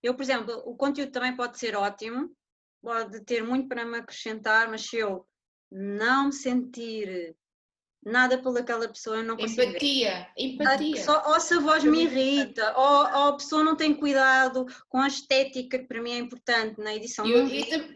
[0.01, 2.35] Eu, por exemplo, o conteúdo também pode ser ótimo,
[2.81, 5.25] pode ter muito para me acrescentar, mas se eu
[5.71, 7.35] não sentir
[8.05, 9.67] nada pelaquela pessoa, eu não consigo ver.
[9.69, 11.03] Empatia, Ah, empatia.
[11.03, 14.99] Só, ou se a voz me irrita, ou, ou a pessoa não tem cuidado com
[14.99, 17.47] a estética, que para mim é importante na edição eu-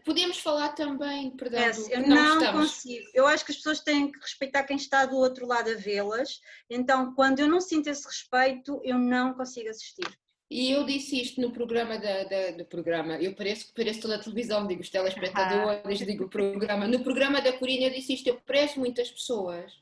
[0.05, 3.05] podemos falar também, perdão, É, eu não, não consigo.
[3.13, 6.39] Eu acho que as pessoas têm que respeitar quem está do outro lado a vê-las.
[6.69, 10.07] Então, quando eu não sinto esse respeito, eu não consigo assistir.
[10.49, 14.15] E eu disse isto no programa da, da- do programa, eu pareço que pareço toda
[14.15, 16.87] a televisão, digo os telespectadores, digo o programa.
[16.87, 19.73] No programa da Corina eu disse isto, eu prezo muitas pessoas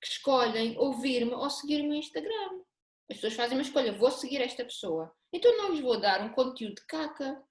[0.00, 2.60] que escolhem ouvir-me ou seguir-me no Instagram.
[3.10, 5.12] As pessoas fazem uma escolha, vou seguir esta pessoa.
[5.32, 7.42] Então não lhes vou dar um conteúdo de caca.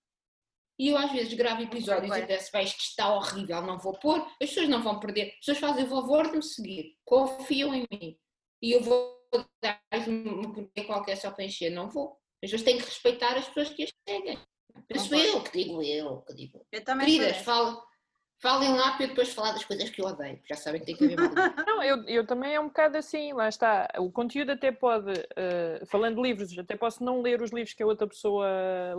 [0.79, 2.31] E eu às vezes gravo episódios Vai.
[2.31, 5.38] e se vejo que está horrível, não vou pôr, as pessoas não vão perder, as
[5.39, 8.15] pessoas fazem o favor de me seguir, confiam em mim.
[8.62, 9.17] E eu vou
[9.60, 12.19] dar-lhes um porquê qualquer só para encher, não vou.
[12.43, 14.38] As pessoas têm que respeitar as pessoas que as seguem.
[14.88, 16.65] Penso eu, que digo eu, que digo.
[16.71, 17.81] Eu também Queridas, dessa.
[18.39, 20.95] Falem, lá para eu depois falar das coisas que eu odeio, já sabem que tem
[20.95, 21.30] que haver mal.
[21.67, 23.88] Não, eu, eu também é um bocado assim, lá está.
[23.97, 27.84] O conteúdo até pode, eh, falando de livros, até posso não ler os livros que
[27.84, 28.47] a outra pessoa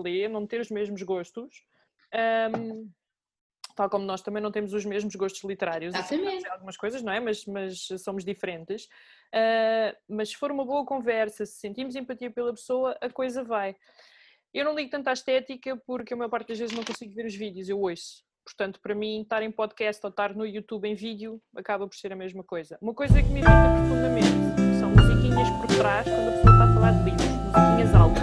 [0.02, 1.64] lê, não ter os mesmos gostos.
[2.12, 2.90] Ahm,
[3.78, 5.94] tal como nós também não temos os mesmos gostos literários.
[5.94, 6.48] Exatamente.
[6.48, 7.20] Algumas coisas, não é?
[7.20, 8.88] Mas, mas somos diferentes.
[9.32, 13.76] Ah, mas se for uma boa conversa, se sentimos empatia pela pessoa, a coisa vai.
[14.52, 17.26] Eu não ligo tanto à estética porque a maior parte das vezes não consigo ver
[17.26, 18.26] os vídeos, eu ouço.
[18.48, 22.14] Portanto, para mim, estar em podcast ou estar no YouTube em vídeo acaba por ser
[22.14, 22.78] a mesma coisa.
[22.80, 26.74] Uma coisa que me irrita profundamente são musiquinhas por trás quando a pessoa está a
[26.74, 28.22] falar de livros, musiquinhas altas.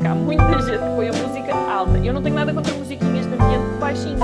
[0.00, 1.98] Que há muita gente que põe a música alta.
[1.98, 4.20] Eu não tenho nada contra musiquinhas de ambiente baixinhas,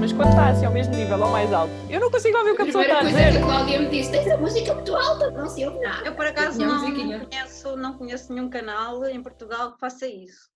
[0.00, 2.56] mas quando está assim ao mesmo nível ou mais alto, eu não consigo ouvir o
[2.56, 3.38] que A a pessoa primeira está a coisa dizer.
[3.38, 6.06] que a Cláudia me disse, tens a música muito alta, não se ouve nada.
[6.08, 10.50] Eu por acaso não, não conheço, não conheço nenhum canal em Portugal que faça isso.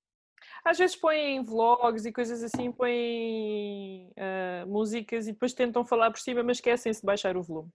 [0.64, 6.20] Às vezes põem vlogs e coisas assim, põem ah, músicas e depois tentam falar por
[6.20, 7.70] cima, mas esquecem-se de baixar o volume.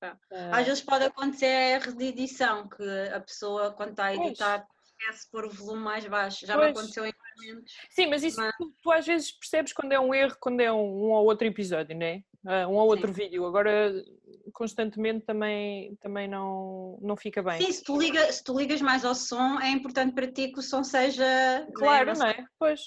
[0.00, 0.18] Tá.
[0.32, 2.82] Ah, Às vezes pode acontecer erro de edição, que
[3.14, 4.26] a pessoa quando está a Pois.
[4.28, 6.46] editar esquece de pôr o volume mais baixo.
[6.46, 6.76] Já me Pois.
[6.78, 7.72] aconteceu em momentos.
[7.90, 10.70] Sim, mas isso Mas- tu, tu às vezes percebes quando é um erro, quando é
[10.72, 12.22] um, um ou outro episódio, né?
[12.46, 13.46] Ah, um ou outro vídeo.
[13.46, 13.90] Agora,
[14.52, 17.60] constantemente também, também não, não fica bem.
[17.60, 20.58] Sim, se tu, liga, se tu ligas mais ao som, é importante para ti que
[20.58, 21.24] o som seja.
[21.24, 22.44] né, Claro, não não é?
[22.58, 22.80] Pois.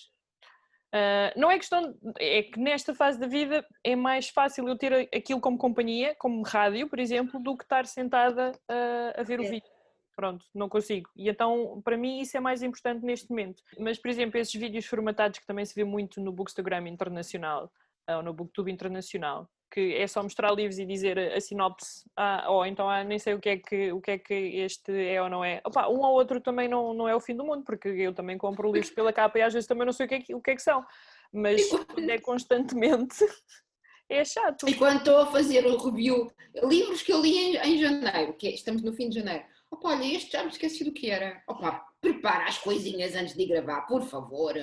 [0.93, 4.77] Ah, não é questão, de- é que nesta fase da vida é mais fácil eu
[4.77, 9.39] ter aquilo como companhia, como rádio, por exemplo, do que estar sentada ah, a ver
[9.39, 9.49] o É.
[9.49, 9.69] vídeo.
[10.15, 11.07] Pronto, não consigo.
[11.15, 13.61] E então, para mim, isso é mais importante neste momento.
[13.77, 17.71] Mas, por exemplo, esses vídeos formatados que também se vê muito no Bookstagram Internacional,
[18.09, 22.65] ou no Booktube Internacional, que é só mostrar livros e dizer a sinopse, ah, ou
[22.65, 25.29] então ah, nem sei o que, é que, o que é que este é ou
[25.29, 25.61] não é.
[25.65, 28.37] Opa, um ou outro também não, não é o fim do mundo, porque eu também
[28.37, 30.41] compro livros pela capa e às vezes também não sei o que é que, o
[30.41, 30.85] que, é que são.
[31.31, 33.17] Mas quando é constantemente,
[34.09, 34.67] é chato.
[34.69, 36.31] E quando estou a fazer o review,
[36.63, 39.89] livros que eu li em, em janeiro, que é- estamos no fim de janeiro, opa,
[39.89, 41.43] olha, este já me esqueci do que era.
[41.47, 44.55] Opa, prepara as coisinhas antes de gravar, por favor.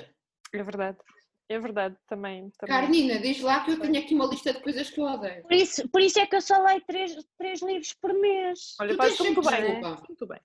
[0.53, 0.97] É verdade.
[1.47, 2.49] É verdade, também.
[2.57, 2.75] também.
[2.75, 5.43] Carnina, diz lá que eu tenho aqui uma lista de coisas que eu odeio.
[5.43, 8.75] Por isso, por isso é que eu só leio três, três livros por mês.
[8.79, 9.61] Olha, Tu faz tens muito bem.
[9.61, 10.03] desculpa.
[10.07, 10.39] Muito bem.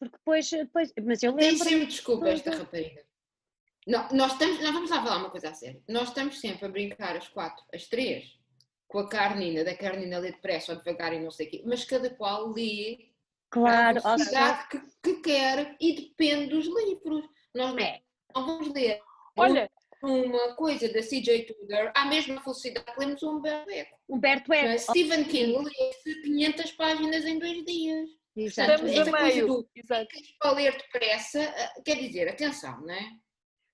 [0.00, 1.64] Porque depois, depois mas eu Tem lembro.
[1.64, 2.58] sempre desculpa esta Uhum.
[2.58, 3.04] rapariga.
[3.86, 5.82] Não, nós, estamos, nós vamos lá falar uma coisa a sério.
[5.88, 8.36] Nós estamos sempre a brincar as quatro, as três,
[8.88, 11.84] com a Carnina, da Carnina lê depressa ou devagar e não sei o quê, mas
[11.84, 13.10] cada qual lê
[13.48, 17.24] Claro, a velocidade que, que quer e depende dos livros.
[17.54, 18.00] Nós não, É.
[18.34, 19.00] não vamos ler
[19.36, 19.70] Olha,
[20.02, 23.98] uma coisa da CJ Tudor à mesma velocidade que lemos um Humberto Eco.
[24.08, 24.74] Humberto é?
[24.74, 24.78] Eco.
[24.90, 28.08] Stephen King lê 500 páginas em dois dias.
[28.36, 28.72] Exato.
[28.86, 29.46] Estamos esta a meio.
[29.46, 30.08] do- Exato.
[30.38, 33.10] Para ler depressa, ah, quer dizer, atenção, não é?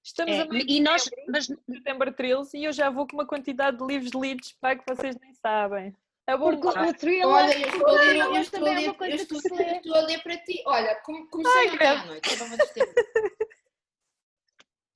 [0.02, 3.16] Estamos É, a meio e nós, setembro, mas Setembro 13 e eu já vou com
[3.16, 5.94] uma quantidade de livros lidos para que vocês nem sabem.
[6.28, 6.88] A porque bombar.
[6.88, 9.16] o thriller, Olha, eu estou a ler, eu estou a é ler, uma coisa eu
[9.22, 9.76] estou, que se lê.
[9.76, 10.62] estou a ler para ti.
[10.66, 12.92] Olha, come- comecei Ai, ontem à noite, só para vocês terem-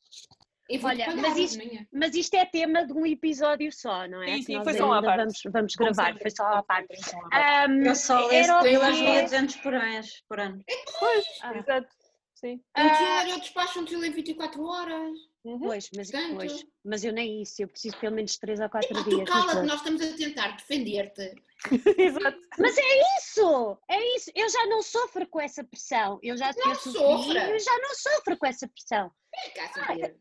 [0.09, 1.87] E vou Olha, mas isto-.
[1.93, 4.27] Mas isto é tema de um episódio só, não é?
[4.27, 5.19] Sim, Que sim, foi só uma parte.
[5.19, 6.97] Vamos, vamos gravar, foi só a como parte.
[6.97, 7.71] sempre, só uma parte.
[7.73, 9.17] Ahm, Eu só leio quê?
[9.17, 10.63] de 200 por mês, por ano.
[10.99, 11.57] Pois, Ah.
[11.59, 11.89] exato.
[12.35, 12.55] Sim.
[12.55, 12.97] Um Ah.
[12.97, 15.13] thriller eu despacho um thriller em 24 horas.
[15.45, 15.59] Uhum.
[15.59, 18.91] Pois, mas, Portanto- pois, mas eu nem isso, eu preciso pelo menos 3 ou 4
[18.91, 19.29] Epá, tu dias.
[19.29, 21.35] cala-te, nós estamos a tentar defender-te.
[21.99, 22.39] Exato.
[22.59, 24.31] Mas é isso, é isso.
[24.35, 26.19] Eu já não sofro com essa pressão.
[26.23, 27.51] Eu já Não sofra.
[27.51, 29.11] eu já não sofro com essa pressão.
[29.35, 30.17] Vem cá saber.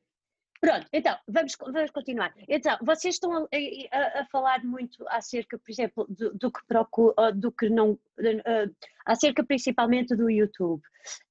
[0.61, 2.33] Pronto, então, vamos, vamos continuar.
[2.47, 3.47] Então, vocês estão a,
[3.91, 8.69] a- a falar muito acerca, por exemplo, do, do que procuro, do que não, eh,
[9.05, 10.81] acerca principalmente do YouTube.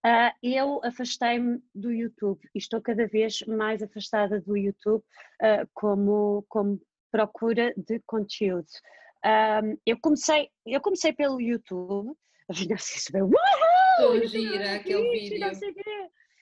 [0.02, 5.04] Ah, eu afastei-me do YouTube e estou cada vez mais afastada do YouTube
[5.42, 8.66] ah, como, como procura de conteúdo.
[9.22, 12.16] Ah, eu, comecei, eu comecei pelo YouTube,
[12.48, 13.22] não sei se bem,
[13.98, 15.38] Tão YouTube gira aquele vídeo.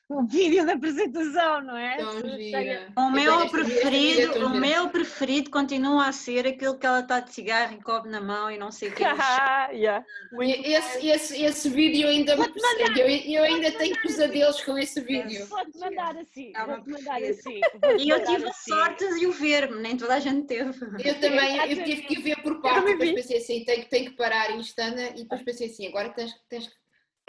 [0.09, 1.97] O vídeo da apresentação, não é?
[1.97, 2.39] Tão Se gira.
[2.61, 7.19] chega- O meu é preferido, o meu preferido continua a ser aquele que ela está
[7.21, 9.03] de cigarro e cobre na mão e não sei o que.
[9.49, 10.05] Ah, yeah.
[10.41, 13.01] Esse, esse, esse vídeo ainda me persegue.
[13.01, 15.47] Eu, eu ainda tenho pesadelos com esse vídeo.
[15.47, 17.61] Vou-te mandar assim, vou-te mandar assim.
[17.99, 18.71] E eu tive a assim.
[18.71, 20.71] sorte de o ver, nem toda a gente teve.
[21.05, 24.17] Eu também, eu tive que o ver por parte, depois pensei assim, tenho, tenho que
[24.17, 26.71] parar isto, Ana, e depois pensei assim, agora tens, tens,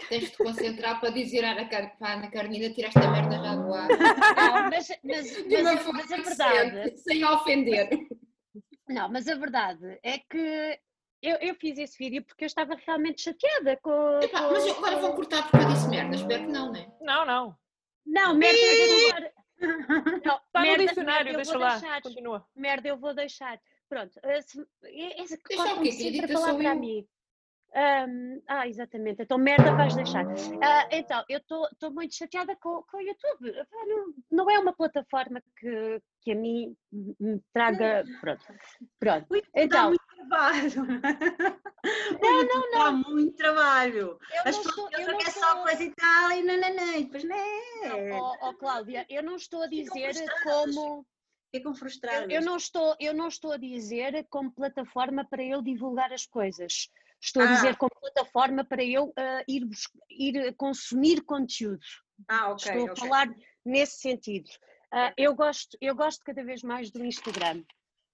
[0.08, 3.74] Tens de te concentrar para dizer à Ana para Carolina tiraste a merda já do
[3.74, 3.88] ar.
[3.88, 7.88] Não, mas, mas, De uma mas, forma mas a verdade, Sem ofender.
[8.88, 10.78] não, mas a verdade é que
[11.20, 14.20] eu, eu fiz esse vídeo porque eu estava realmente chateada com.
[14.22, 16.14] Epá, com- mas eu- agora vão cortar porque eu disse merda.
[16.14, 16.86] Espero que não, né?
[17.00, 17.56] Não, não.
[18.06, 19.58] Não, merda, eu agora- não,
[20.46, 21.76] Está no merda, dicionário, merda, eu deixa vou lá.
[21.78, 22.02] deixar.
[22.02, 22.46] Continua.
[22.54, 23.60] merda, eu vou deixar.
[23.88, 25.92] Pronto, eh, se- é- essa que Deixa o cortam-me quê?
[25.96, 26.76] sempre Acredita, a sou eu.
[26.76, 27.06] mim.
[27.74, 29.22] Ahm, ah, exatamente.
[29.22, 30.24] Então, merda vais deixar.
[30.62, 33.52] Ah, então, eu estou muito chateada com, com o YouTube.
[33.86, 38.04] Não, não é uma plataforma que, que a mim me traga.
[38.20, 38.44] Pronto.
[38.98, 39.26] Pronto.
[39.30, 40.86] Ui, dá Então, muito trabalho.
[42.20, 42.84] Não, não, não.
[42.84, 44.18] Dá muito trabalho.
[44.32, 44.92] eu As não pessoas.
[44.92, 48.20] Eu pensam que é só coisa e tal e nananã, e depois não é.
[48.20, 51.06] oh, oh, Cláudia, eu não estou a dizer como.
[51.54, 52.30] Ficam Eu, frustradas.
[52.30, 56.90] eu não estou, eu não estou a dizer como plataforma para eu divulgar as coisas.
[57.20, 57.52] Estou a Ah.
[57.54, 59.66] dizer como plataforma para eu ah, ir,
[60.10, 61.84] ir consumir conteúdo.
[62.28, 62.56] Ah, ok.
[62.58, 62.96] estou a ok.
[62.96, 64.48] falar nesse sentido.
[64.90, 67.62] Ah, eu, gosto, eu gosto cada vez mais do Instagram,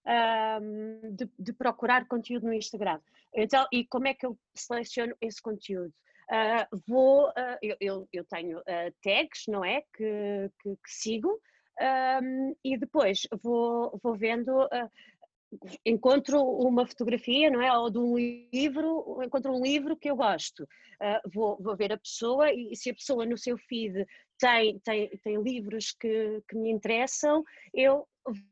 [0.07, 3.01] ahm, de, de procurar conteúdo no Instagram.
[3.35, 5.93] Então, e como é que eu seleciono esse conteúdo?
[6.31, 7.31] Ah, vou,
[7.63, 8.63] eu, eu, eu tenho
[9.03, 9.83] tags, não é?
[9.95, 11.41] Que, que, que sigo,
[11.81, 14.51] ahm, e depois vou, vou vendo.
[14.63, 14.91] ah,
[15.85, 17.77] encontro uma fotografia, não é?
[17.77, 18.17] Ou de um
[18.53, 20.67] livro, encontro um livro que eu gosto.
[21.01, 24.07] Ah, vou, vou ver a pessoa e se a pessoa no seu feed
[24.39, 28.07] tem, tem, tem livros que, que me interessam, eu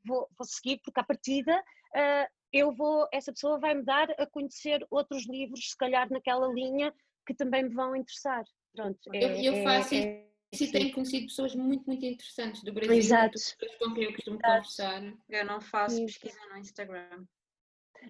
[0.05, 1.63] vou, vou seguir, porque à partida
[1.95, 6.47] ah, eu vou, essa pessoa vai me dar a conhecer outros livros, se calhar naquela
[6.49, 6.93] linha,
[7.27, 8.45] que também me vão interessar.
[8.75, 10.71] Pronto, Eu, é- eu é- faço isso é e assim.
[10.73, 12.95] tenho conhecido pessoas muito, muito interessantes do Brasil.
[12.95, 13.33] Exato.
[13.33, 14.53] Pessoas com quem eu costumo Exato.
[14.55, 15.15] conversar.
[15.29, 16.07] Eu não faço Sim.
[16.07, 17.25] pesquisa no Instagram.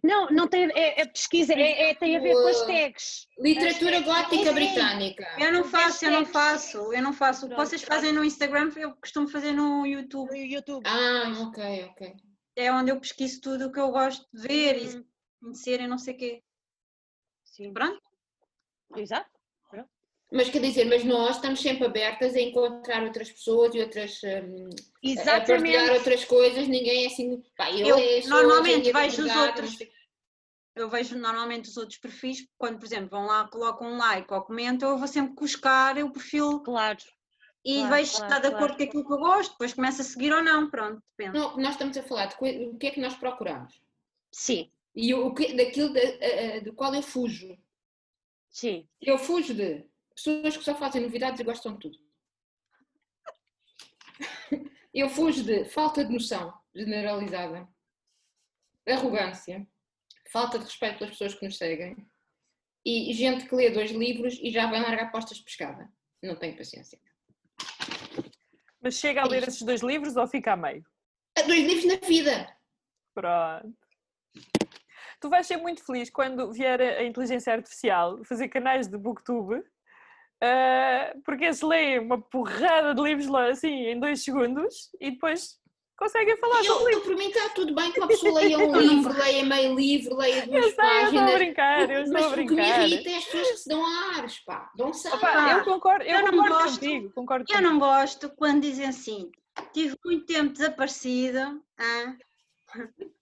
[0.02, 3.26] Não, não tem, é, é pesquisa, é, é- tem a ver com as tags.
[3.38, 4.54] Literatura As- gótica Sim.
[4.54, 5.36] britânica.
[5.38, 7.44] Eu não faço, eu não faço, eu não faço.
[7.44, 10.30] O que Pronto, vocês fazem no Instagram, eu costumo fazer no YouTube.
[10.30, 10.82] No YouTube.
[10.86, 12.14] Ah, ok, ok.
[12.56, 15.04] É onde eu pesquiso tudo o que eu gosto de ver e Hum,
[15.42, 16.42] conhecer e não sei o quê.
[17.44, 17.72] Sim.
[17.74, 18.00] Pronto?
[18.96, 19.30] Exato.
[20.34, 24.18] Mas quer dizer, mas nós estamos sempre abertas a encontrar outras pessoas e outras.
[24.24, 25.90] a partilhar Exatamente.
[25.90, 27.42] outras coisas, ninguém é assim.
[27.56, 29.78] Pá, eu, Eu é, normalmente vejo os outros.
[30.74, 34.40] Eu vejo normalmente os outros perfis, quando, por exemplo, vão lá, colocam um like ou
[34.40, 36.96] comentam, eu vou sempre buscar o perfil Claro.
[37.62, 38.76] e Claro, vejo se claro, está de acordo claro.
[38.78, 41.38] com aquilo que eu gosto, depois começo a seguir ou não, pronto, depende.
[41.38, 43.82] Não, nós estamos a falar de coi- o que é que nós procuramos
[44.32, 47.54] Sim, e o que, daquilo da- a- a- do qual eu fujo.
[48.48, 48.88] sim.
[48.98, 49.84] Eu fujo de
[50.22, 51.98] pessoas que só fazem novidades e gostam de tudo.
[54.94, 57.68] Eu fujo de falta de noção generalizada,
[58.86, 59.66] arrogância,
[60.30, 61.96] falta de respeito pelas pessoas que nos seguem
[62.84, 65.90] e gente que lê dois livros e já vai largar postas de pescada.
[66.22, 66.98] Não tenho paciência.
[68.80, 70.84] Mas chega a É ler esses dois livros ou fica a meio?
[71.38, 72.56] Ah, Dois livros na vida!
[73.14, 73.76] Pronto.
[75.20, 79.62] Tu vais ser muito feliz quando vier a a inteligência artificial fazer canais de booktube,
[80.42, 85.60] ah, porque eles leem uma porrada de livros lá assim em dois segundos e depois
[85.96, 87.00] conseguem falar sobre Eu, livro.
[87.00, 90.16] eu, por mim está tudo bem que uma pessoa leia um livro, leia meio livro,
[90.16, 91.32] leia Eu duas sei, eu estou a páginas.
[91.34, 92.88] brincar, eu estou Mas a o que me brincar.
[92.88, 94.72] irrita é as pessoas que se dão a ares, pá.
[94.74, 95.52] Dão-se ares.
[95.58, 99.30] eu concordo, eu Eu não concordo gosto- contigo, concordo Eu não gosto quando dizem assim,
[99.72, 102.16] tive muito tempo desaparecida, hã?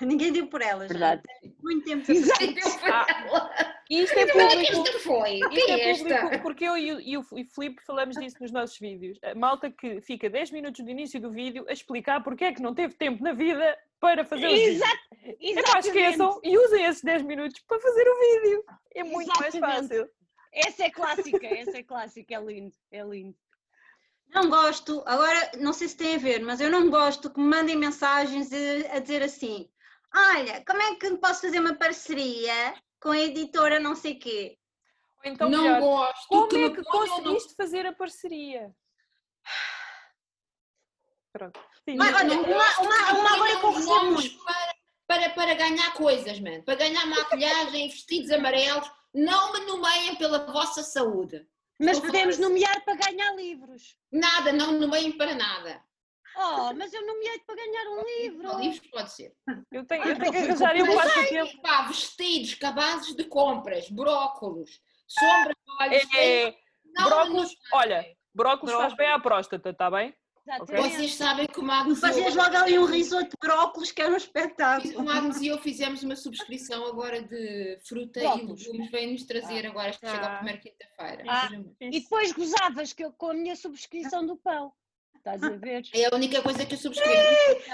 [0.00, 0.88] ninguém deu por elas.
[0.90, 1.22] Verdade.
[1.62, 2.60] Muito tempo desaparecida.
[2.92, 4.98] Ah, Isto é é que público.
[5.00, 5.44] foi?
[5.44, 6.20] O que Isto é é esta?
[6.20, 9.18] público porque eu e o, e o e o Filipe falamos disso nos nossos vídeos.
[9.22, 12.62] A malta que fica 10 minutos do início do vídeo a explicar porque é que
[12.62, 14.76] não teve tempo na vida para fazer os vídeos.
[14.76, 15.86] Exato, Epá, exatamente.
[15.88, 18.64] esqueçam e usem esses 10 minutos para fazer o vídeo.
[18.94, 19.88] É muito mais Exatamente.
[19.88, 20.10] fácil.
[20.52, 23.36] Essa é clássica, essa é clássica, é lindo, é lindo.
[24.28, 27.46] Não gosto, agora não sei se tem a ver, mas eu não gosto que me
[27.46, 29.68] mandem mensagens a, a dizer assim:
[30.14, 32.74] olha, como é que posso fazer uma parceria
[33.06, 34.58] com a editora não sei quê?
[35.24, 38.74] Ou então, não melhor, gosto como que é que conseguiste fazer a parceria?
[41.32, 41.60] Pronto.
[41.88, 44.44] Sim, Mas, olha, não uma- uma- uma agora muito.
[44.44, 44.74] Para,
[45.06, 46.62] para, para ganhar coisas, man.
[46.62, 48.90] Para ganhar maquilhagem, vestidos amarelos.
[49.14, 51.46] Não me nomeiem pela vossa saúde.
[51.78, 53.96] Mas podemos nomear para ganhar livros.
[54.10, 55.80] Nada, não me nomeiem para nada.
[56.38, 58.58] Oh, mas eu nomeei para ganhar um livro.
[58.58, 59.32] Livros pode ser.
[59.72, 61.62] eu tenho, eu tenho que arranjar eu Mas passatempo.
[61.62, 66.14] Pá, vestidos, cabazes de compras, brócolos, sombra de olhos.
[66.14, 66.54] É,
[66.94, 67.56] brócolis, nomeiem.
[67.72, 70.14] olha, brócolis faz bem à próstata, está bem?
[70.48, 70.90] Exatamente.
[70.94, 74.10] Vocês sabem que o Magnus e Fazias logo ali um risoto de brócolis que era
[74.10, 75.04] um o espetáculo.
[75.04, 78.64] Magnus e eu fizemos uma subscrição agora de fruta e Brócolis.
[78.66, 78.90] legumes.
[78.92, 80.32] Vem-nos trazer agora, esta chega Ah.
[80.34, 81.24] a primeira quinta-feira.
[81.26, 81.48] Ah.
[81.80, 84.72] E depois gozavas que eu, com a minha subscrição do pão.
[85.26, 85.82] Estás a ver?
[85.92, 87.20] É a única coisa que eu subscrevo.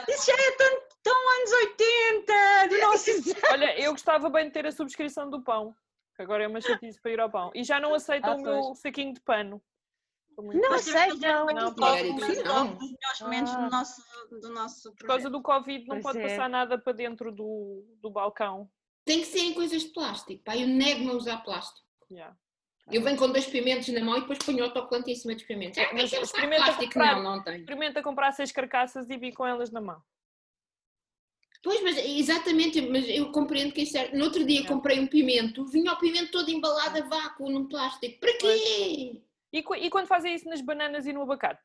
[0.08, 3.10] Isso já é tão, tão anos 80 do nosso
[3.52, 5.74] Olha, eu gostava bem de ter a subscrição do pão,
[6.16, 7.50] que agora é uma chatice para ir ao pão.
[7.54, 9.62] E já não aceitam Ah, o meu saquinho de pano.
[10.38, 11.44] Não aceitam.
[11.44, 11.74] Não, não.
[11.74, 13.56] top dos melhores momentos Ah.
[13.66, 14.02] do nosso,
[14.40, 16.22] do nosso Por causa do Covid não Pois pode é.
[16.28, 18.66] passar nada para dentro do, do balcão.
[19.04, 20.42] Tem que serem coisas de plástico.
[20.42, 21.86] Pá, eu nego-me a usar plástico.
[22.10, 22.34] Yeah.
[22.90, 25.78] Eu venho com dois pimentos na mão e depois ponho autocolante em cima dos pimentos.
[25.78, 26.84] Ah, Mas tem experimenta plástico?
[26.92, 27.58] comprar- Não, não tenho.
[27.58, 30.02] Experimenta comprar seis carcaças e vir com elas na mão.
[31.62, 34.12] Pois, mas exatamente, mas eu compreendo que é.
[34.16, 34.66] No outro dia Não.
[34.66, 38.18] comprei um pimento, vinha o pimento todo embalado a vácuo num plástico.
[38.18, 39.22] Para quê?
[39.52, 41.62] E, e quando fazem isso nas bananas e no abacate?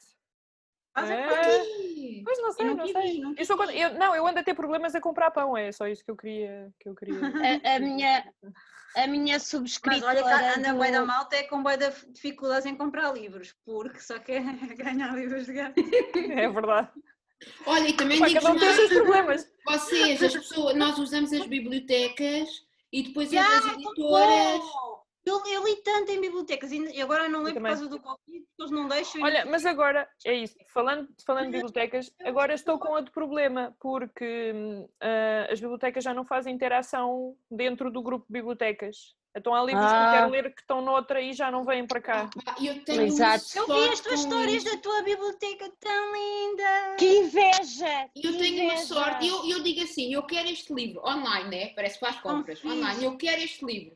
[0.98, 1.28] Fazem É.
[1.28, 2.22] Para quê?
[2.26, 3.20] Pois não sei, no não sei.
[3.22, 5.88] no Eu contra- eu- não, eu ando a ter problemas a comprar pão, é só
[5.88, 6.70] isso que eu queria.
[6.80, 7.20] Que eu queria.
[7.64, 8.34] A, a minha,
[8.95, 10.08] a minha Mas subscritora.
[10.08, 10.24] olha
[10.54, 14.00] que anda do- bem da malta é com bem de dificuldades em comprar livros, porque
[14.00, 14.41] só quer
[14.78, 15.76] ganhar livros de gato.
[15.80, 16.89] É verdade.
[17.68, 19.48] Olha, e também digo cada um tem os seus problemas.
[19.66, 22.50] vocês, as pessoas, nós usamos as bibliotecas
[22.91, 24.62] e depois Já, as editoras.
[25.28, 28.61] Eu, eu li tanto em bibliotecas e agora não leio por causa do Covid, porque
[28.61, 29.21] eles não deixam.
[29.21, 34.53] Olha, mas agora, é isso, falando, falando de bibliotecas, agora estou com outro problema, porque
[35.01, 39.15] ah, as bibliotecas já não fazem interação dentro do grupo de bibliotecas.
[39.36, 40.11] Então há livros que eu Ah.
[40.15, 42.30] quero ler que estão noutra e já não vêm para cá.
[42.43, 43.45] Pá, Eu tenho Exato.
[43.55, 46.95] Eu vi as tuas histórias da tua biblioteca tão linda.
[46.97, 48.09] Que inveja!
[48.15, 48.86] Eu que tenho uma inveja.
[48.88, 51.67] sorte, eu, eu digo assim, eu quero este livro, online, né?
[51.75, 53.95] Parece que faz compras, online, eu quero este livro.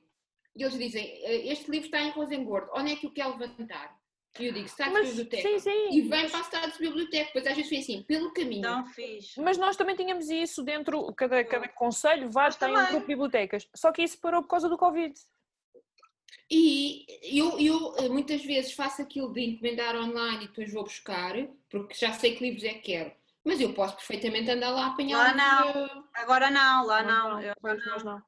[0.56, 4.00] E eles dizem, "Eh, este livro está em Rosengordo, onde é que eu quero levantar?
[4.40, 5.42] E eu digo, está de biblioteca.
[5.60, 6.08] sim, E sim.
[6.10, 8.62] vem para a cidade de biblioteca, depois às vezes foi assim, pelo caminho.
[8.62, 9.40] Tão fixe.
[9.42, 12.90] Mas nós também tínhamos isso dentro, cada, cada conselho, vá, Nós tem um também.
[12.92, 13.68] grupo de bibliotecas.
[13.76, 15.14] Só que isso parou por causa do Covid.
[16.50, 21.34] E eu, eu eh, muitas vezes faço aquilo de encomendar online e depois vou buscar,
[21.70, 23.12] porque já sei que livros é que quero.
[23.44, 26.06] Mas eu posso perfeitamente andar lá a apanhar Lá não.
[26.14, 27.42] Agora não, lá Nós não.
[27.42, 28.22] Eu, Pois, nós não.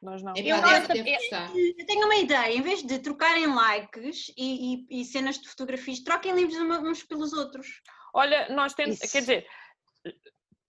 [0.00, 0.32] Nós não.
[0.36, 5.04] É Eu deve eu- tenho uma ideia, em vez de trocarem likes e, e- e
[5.04, 7.82] cenas de fotografias, troquem livros uns pelos outros.
[8.14, 9.12] Olha, nós temos, Isso.
[9.12, 9.46] quer dizer,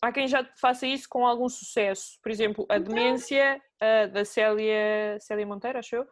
[0.01, 2.19] há quem já faça isso com algum sucesso.
[2.23, 6.07] Por exemplo, a demência ah, da Célia, Célia Monteiro, acho eu,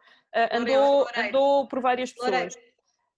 [0.52, 1.28] andou, Loureiro.
[1.28, 2.30] andou por várias pessoas.
[2.30, 2.54] Loureiro.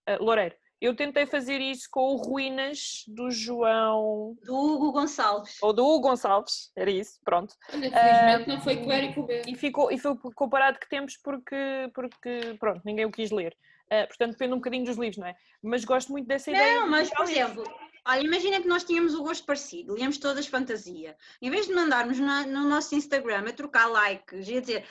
[0.07, 0.57] Ah, Loureiro.
[0.81, 5.59] Eu tentei fazer isso com o Ruínas do João, Do Hugo Gonçalves.
[5.63, 7.55] ou do Hugo Gonçalves, era isso, pronto.
[7.73, 9.49] Olha, felizmente não foi com o Érico Berto.
[9.51, 13.55] E ficou, e foi comparado que temos porque, porque, pronto, ninguém o quis ler.
[13.91, 15.35] Ah, portanto, depende um bocadinho dos livros, não é?
[15.63, 16.81] Mas gosto muito dessa ideia.
[16.81, 17.65] Não, mas por exemplo,
[18.07, 21.17] olha, imagina que nós tínhamos o gosto parecido, líamos todas fantasia.
[21.43, 24.87] Em vez de mandarmos na- no nosso Instagram a trocar likes e a dizer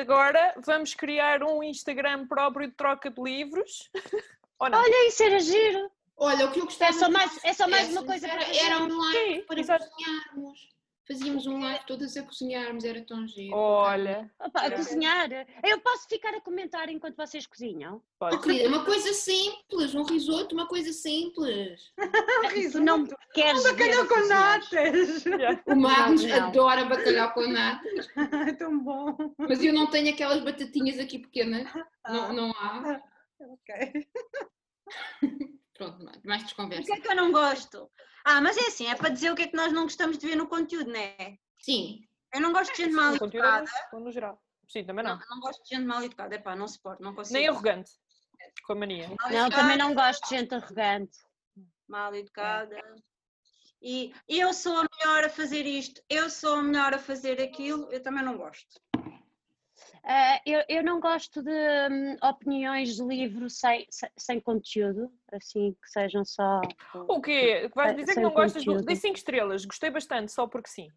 [0.00, 3.90] Agora vamos criar um Instagram próprio de troca de livros.
[4.60, 4.78] Ou não?
[4.78, 5.90] Olha, isso era giro.
[6.16, 8.36] Olha, o que eu gostava É só de mais- é só mais uma coisa para
[8.42, 8.58] era, fazer.
[8.66, 9.86] era um live Sim, para exato.
[9.88, 10.68] cozinharmos.
[11.06, 13.56] Fazíamos um live todas a cozinharmos, era tão giro.
[13.56, 15.28] Olha, Opa, a cozinhar.
[15.64, 17.96] Eu posso ficar a comentar enquanto vocês cozinham?
[17.96, 18.42] Oh, pode.
[18.42, 21.80] querida, uma coisa simples, um risoto, uma coisa simples.
[22.72, 25.24] Tu não me queres ver bacalhau com natas.
[25.66, 26.46] O Magnus Não, não.
[26.48, 28.08] adora bacalhau com natas,
[28.48, 29.16] É tão bom.
[29.38, 31.66] mas eu não tenho aquelas batatinhas aqui pequenas.
[32.04, 32.12] Ah.
[32.12, 33.00] Não, não há.
[33.40, 34.06] Ok.
[35.74, 36.82] Pronto, mais- mais O desconversa.
[36.84, 37.90] que é que eu não gosto?
[38.24, 40.26] Ah, mas é assim, é para dizer o que é que nós não gostamos de
[40.26, 41.38] ver no conteúdo, não é?
[41.60, 42.00] Sim,
[42.34, 43.70] Eu não gosto de gente mal é educada.
[43.92, 44.42] no- geral.
[44.68, 45.22] Sim, também Não, não.
[45.30, 46.34] não gosto de gente mal educada.
[46.34, 47.38] Epá, não suporto, não consigo.
[47.38, 47.90] Nem arrogante.
[48.64, 49.08] Com a mania.
[49.08, 51.16] Mal Não, educada, também não gosto de gente arrogante.
[51.88, 52.76] Mal educada.
[53.80, 57.88] E eu sou a melhor a fazer isto, eu sou a melhor a fazer aquilo,
[57.92, 58.78] eu também não gosto.
[60.10, 65.76] Ah, eu, eu não gosto de hum, opiniões de livro sem, sem, sem conteúdo, assim,
[65.82, 66.62] que sejam só.
[67.06, 67.70] O quê?
[67.74, 68.72] Vais dizer que não gostas do.
[68.72, 68.86] conteúdo.
[68.86, 70.88] Dei 5 estrelas, gostei bastante, só porque sim.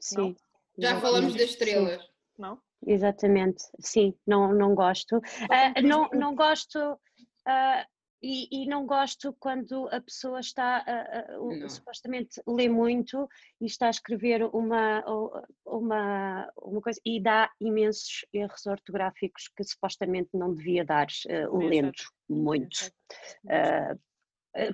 [0.00, 0.36] Sim.
[0.76, 2.04] já falamos das estrelas.
[2.36, 2.60] Não?
[2.84, 5.20] Exatamente, sim, não, não gosto.
[5.48, 6.98] Ah, não, não gosto
[7.46, 7.86] ah,
[8.22, 11.68] e, e não gosto quando a pessoa está a- a- o- Não.
[11.68, 13.28] supostamente lê muito
[13.60, 15.04] e está a escrever uma,
[15.64, 21.92] uma, uma coisa e dá imensos erros ortográficos que supostamente não devia dar, Devia lendo
[22.28, 22.90] muito.
[23.48, 23.94] Ah,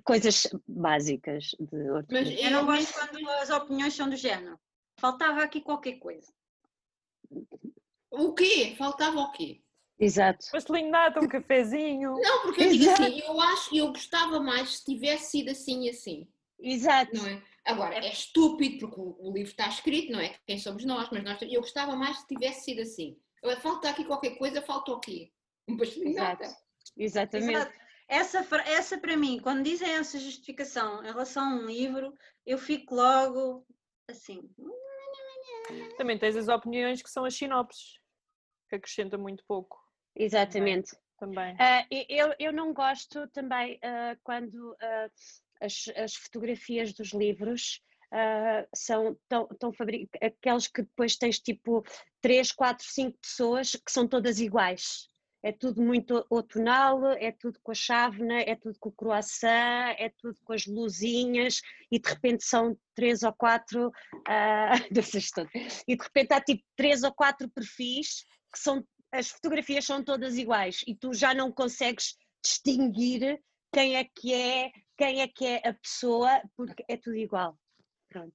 [0.04, 2.44] coisas básicas de Mas ortografia.
[2.46, 4.58] Eu não gosto quando as opiniões são do género.
[4.96, 6.32] Faltava aqui qualquer coisa.
[8.10, 8.74] o quê?
[8.76, 9.60] Faltava o quê?
[10.02, 10.50] Exato.
[10.50, 12.14] Pastelinho de nata, um cafezinho.
[12.20, 15.90] Não, porque eu digo assim, eu acho, eu gostava mais se tivesse sido assim e
[15.90, 16.28] assim,
[16.58, 17.16] Exato.
[17.16, 17.40] não é?
[17.64, 20.34] Agora, é estúpido porque o, livro está escrito, não é?
[20.44, 23.16] Quem somos nós, mas nós, eu gostava mais se tivesse sido assim.
[23.60, 25.30] Falta aqui qualquer coisa, falta o quê?
[25.68, 26.56] Um pastelinho de nata.
[26.96, 27.54] Exatamente.
[27.54, 27.72] Exato.
[28.08, 32.12] Essa, essa para mim, quando dizem essa justificação em relação a um livro,
[32.44, 33.64] eu fico logo
[34.10, 34.50] assim.
[35.96, 38.00] Também tens as opiniões que são as sinopses,
[38.68, 39.81] que acrescenta muito pouco
[40.14, 40.96] Exatamente.
[41.18, 41.56] também.
[41.90, 45.08] E- eu, eu não gosto também ah, quando ah,
[45.60, 51.84] as, as fotografias dos livros ah, são tão, tão fabri- aqueles que depois tens tipo
[52.20, 55.08] 3, 4, 5 pessoas que são todas iguais.
[55.44, 60.08] É tudo muito outonal, é tudo com a chávena, é tudo com o croissant, é
[60.16, 61.60] tudo com as luzinhas
[61.90, 63.90] e de repente são três ou quatro,
[64.92, 65.82] dessas todas.
[65.88, 70.38] e de repente há tipo três ou quatro perfis que são as fotografias são todas
[70.38, 73.40] iguais e tu já não consegues distinguir
[73.72, 77.58] quem é que é, quem é que é a pessoa, porque é tudo igual.
[78.08, 78.32] Pronto.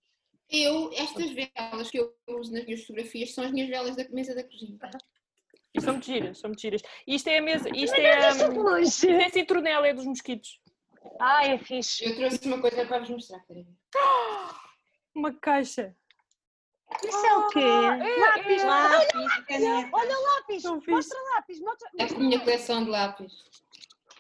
[0.50, 4.34] Eu, estas velas que eu uso nas minhas fotografias são as minhas velas da mesa
[4.34, 4.78] da cozinha.
[5.74, 6.82] E são muito giras, são muito giras.
[7.06, 10.60] Isto é a mesa, isto é, hum, isto é citronela, é dos mosquitos.
[11.20, 12.06] Ah, é fixe.
[12.06, 13.66] Eu trouxe uma coisa para vos mostrar, ver?
[15.14, 15.96] Uma caixa.
[17.04, 17.60] Isso é o quê?
[17.60, 18.66] lápis, é.
[18.66, 19.90] Lápis, caneta.
[19.94, 20.92] olha o lápis, Tão fixe.
[20.92, 22.40] mostra lápis, mostra, É a minha lápis.
[22.44, 23.34] coleção de lápis.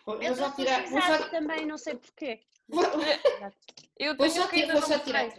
[0.05, 0.85] Vou, Eu vou já tirar.
[0.87, 2.41] Vou também, não sei porquê.
[2.67, 2.83] vou,
[3.97, 5.29] Eu vou tenho só, um que ti- ainda vou tirar.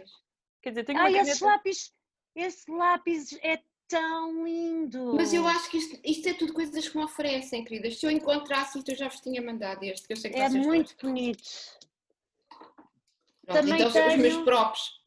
[0.61, 1.93] Quer dizer, tenho uma Ai, esse lápis,
[2.35, 5.13] esse lápis é tão lindo.
[5.15, 7.97] Mas eu acho que isto, isto é tudo coisas que me oferecem, queridas.
[7.99, 10.49] Se eu encontrasse isto, eu já vos tinha mandado este, que eu sei que É
[10.49, 11.09] muito gostam.
[11.09, 11.43] bonito.
[13.45, 14.98] Pronto, Também então são os meus tenho- próprios.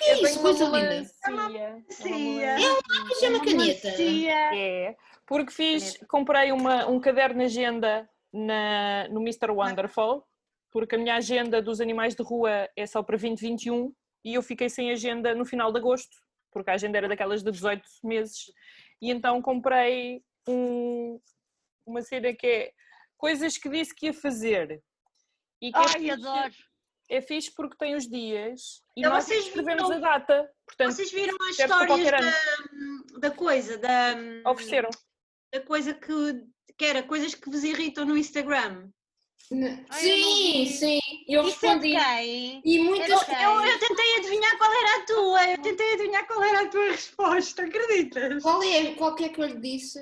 [0.00, 0.40] O que Eu é isso?
[0.40, 0.90] Coisa uma linda.
[1.28, 1.84] melancia.
[1.90, 2.56] Cia.
[2.58, 3.88] Isso é uma caneta.
[3.88, 4.56] melancia.
[4.56, 4.96] É,
[5.26, 9.50] porque fiz, comprei uma, um caderno de agenda na, no Mr.
[9.50, 10.24] Wonderful,
[10.70, 13.92] porque a minha agenda dos animais de rua é só para 2021
[14.24, 16.16] e eu fiquei sem agenda no final de agosto,
[16.50, 18.46] porque a agenda era daquelas de 18 meses.
[19.02, 21.20] E então comprei um-
[21.86, 22.72] uma cena que é
[23.16, 24.82] coisas que disse que ia fazer.
[25.60, 26.52] E que é Ai, fixe- adoro.
[27.10, 30.48] É fixe porque tem os dias e Então nós vocês escrevemos viram- a data.
[30.64, 34.14] Portanto, Vocês viram as histórias da, da coisa, da,
[34.48, 34.90] ofereceram.
[35.52, 36.12] da coisa que,
[36.78, 38.88] que era coisas que vos irritam no Instagram?
[39.50, 41.00] N- Ai, eu Sim, sim.
[41.26, 41.96] Eu Isso é respondi.
[42.64, 46.44] E Eu, muitas eu, eu tentei adivinhar qual era a tua, eu tentei adivinhar qual
[46.44, 48.40] era a tua resposta, acreditas?
[48.44, 48.94] Qual é?
[48.94, 49.98] Qual que é que eu lhe disse?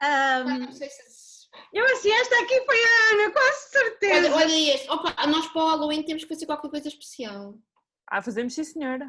[0.00, 1.23] Ah, Ahm, não sei se.
[1.72, 4.34] Eu assim, esta aqui foi a Ana, quase certeza.
[4.34, 4.90] Olha, olha este.
[4.90, 7.54] Opa, nós para o Halloween temos que fazer qualquer coisa especial.
[8.08, 9.06] Ah, fazemos sim, senhora.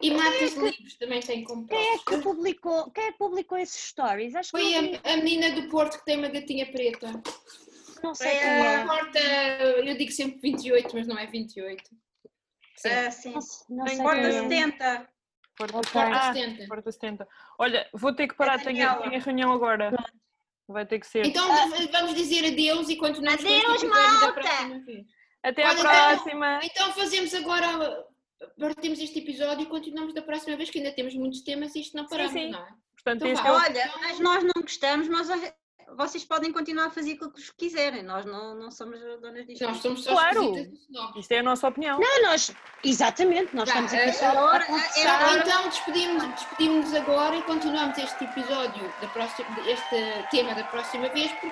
[0.00, 3.58] E marcas de livros também têm como Quem é que publicou, quem é que publicou
[3.58, 4.34] esses stories?
[4.36, 7.20] Acho que Foi vi, a, a menina do Porto que tem uma gatinha preta.
[8.02, 8.82] não sei É, Não é.
[8.82, 11.82] importa, eu digo sempre 28, mas não é 28.
[12.76, 12.88] Sim.
[12.90, 13.32] Ah, sim.
[13.32, 13.40] Não,
[13.78, 14.62] não Tem sei Porta quem guarda- é.
[14.66, 15.08] 70.
[15.56, 15.90] Porta, Ok.
[15.92, 16.66] Porta ah, 70.
[16.68, 17.28] porta 70.
[17.58, 19.02] Olha, vou ter que parar, tenho, Daniela.
[19.02, 19.90] tenho a reunião agora.
[20.68, 21.24] Vai ter que ser.
[21.26, 21.48] Então
[21.90, 24.32] vamos dizer adeus e continuamos com este Adeus, malta!
[24.34, 25.06] próxima vez.
[25.42, 26.60] Até à Olha, próxima!
[26.62, 28.06] Então fazemos agora,
[28.58, 31.96] partimos este episódio e continuamos da próxima vez, que ainda temos muitos temas e isto
[31.96, 32.50] não paramos, sim.
[32.50, 32.68] não é?
[32.94, 33.54] Portanto, Então este é o...
[33.54, 35.54] Olha, mas nós não gostamos, mas a-
[35.96, 38.02] vocês podem continuar a fazer aquilo que vos quiserem.
[38.02, 39.64] Nós não, não somos donas disto.
[39.66, 40.54] Nós somos só Claro.
[41.16, 41.98] isto é a nossa opinião.
[41.98, 42.52] Não, nós,
[42.84, 45.28] exatamente, nós estamos aqui só a conversar.
[45.30, 51.08] Ou então despedimos- despedimos-nos agora e continuamos este episódio, da próxima, este tema da próxima
[51.08, 51.50] vez, por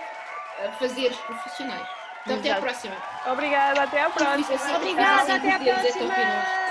[0.79, 1.87] fazeres profissionais.
[2.25, 2.63] Então até à Exato.
[2.63, 2.97] próxima.
[3.27, 4.55] Obrigada, até à próxima.
[4.57, 6.66] Assim, Obrigada, assim, até à é próxima.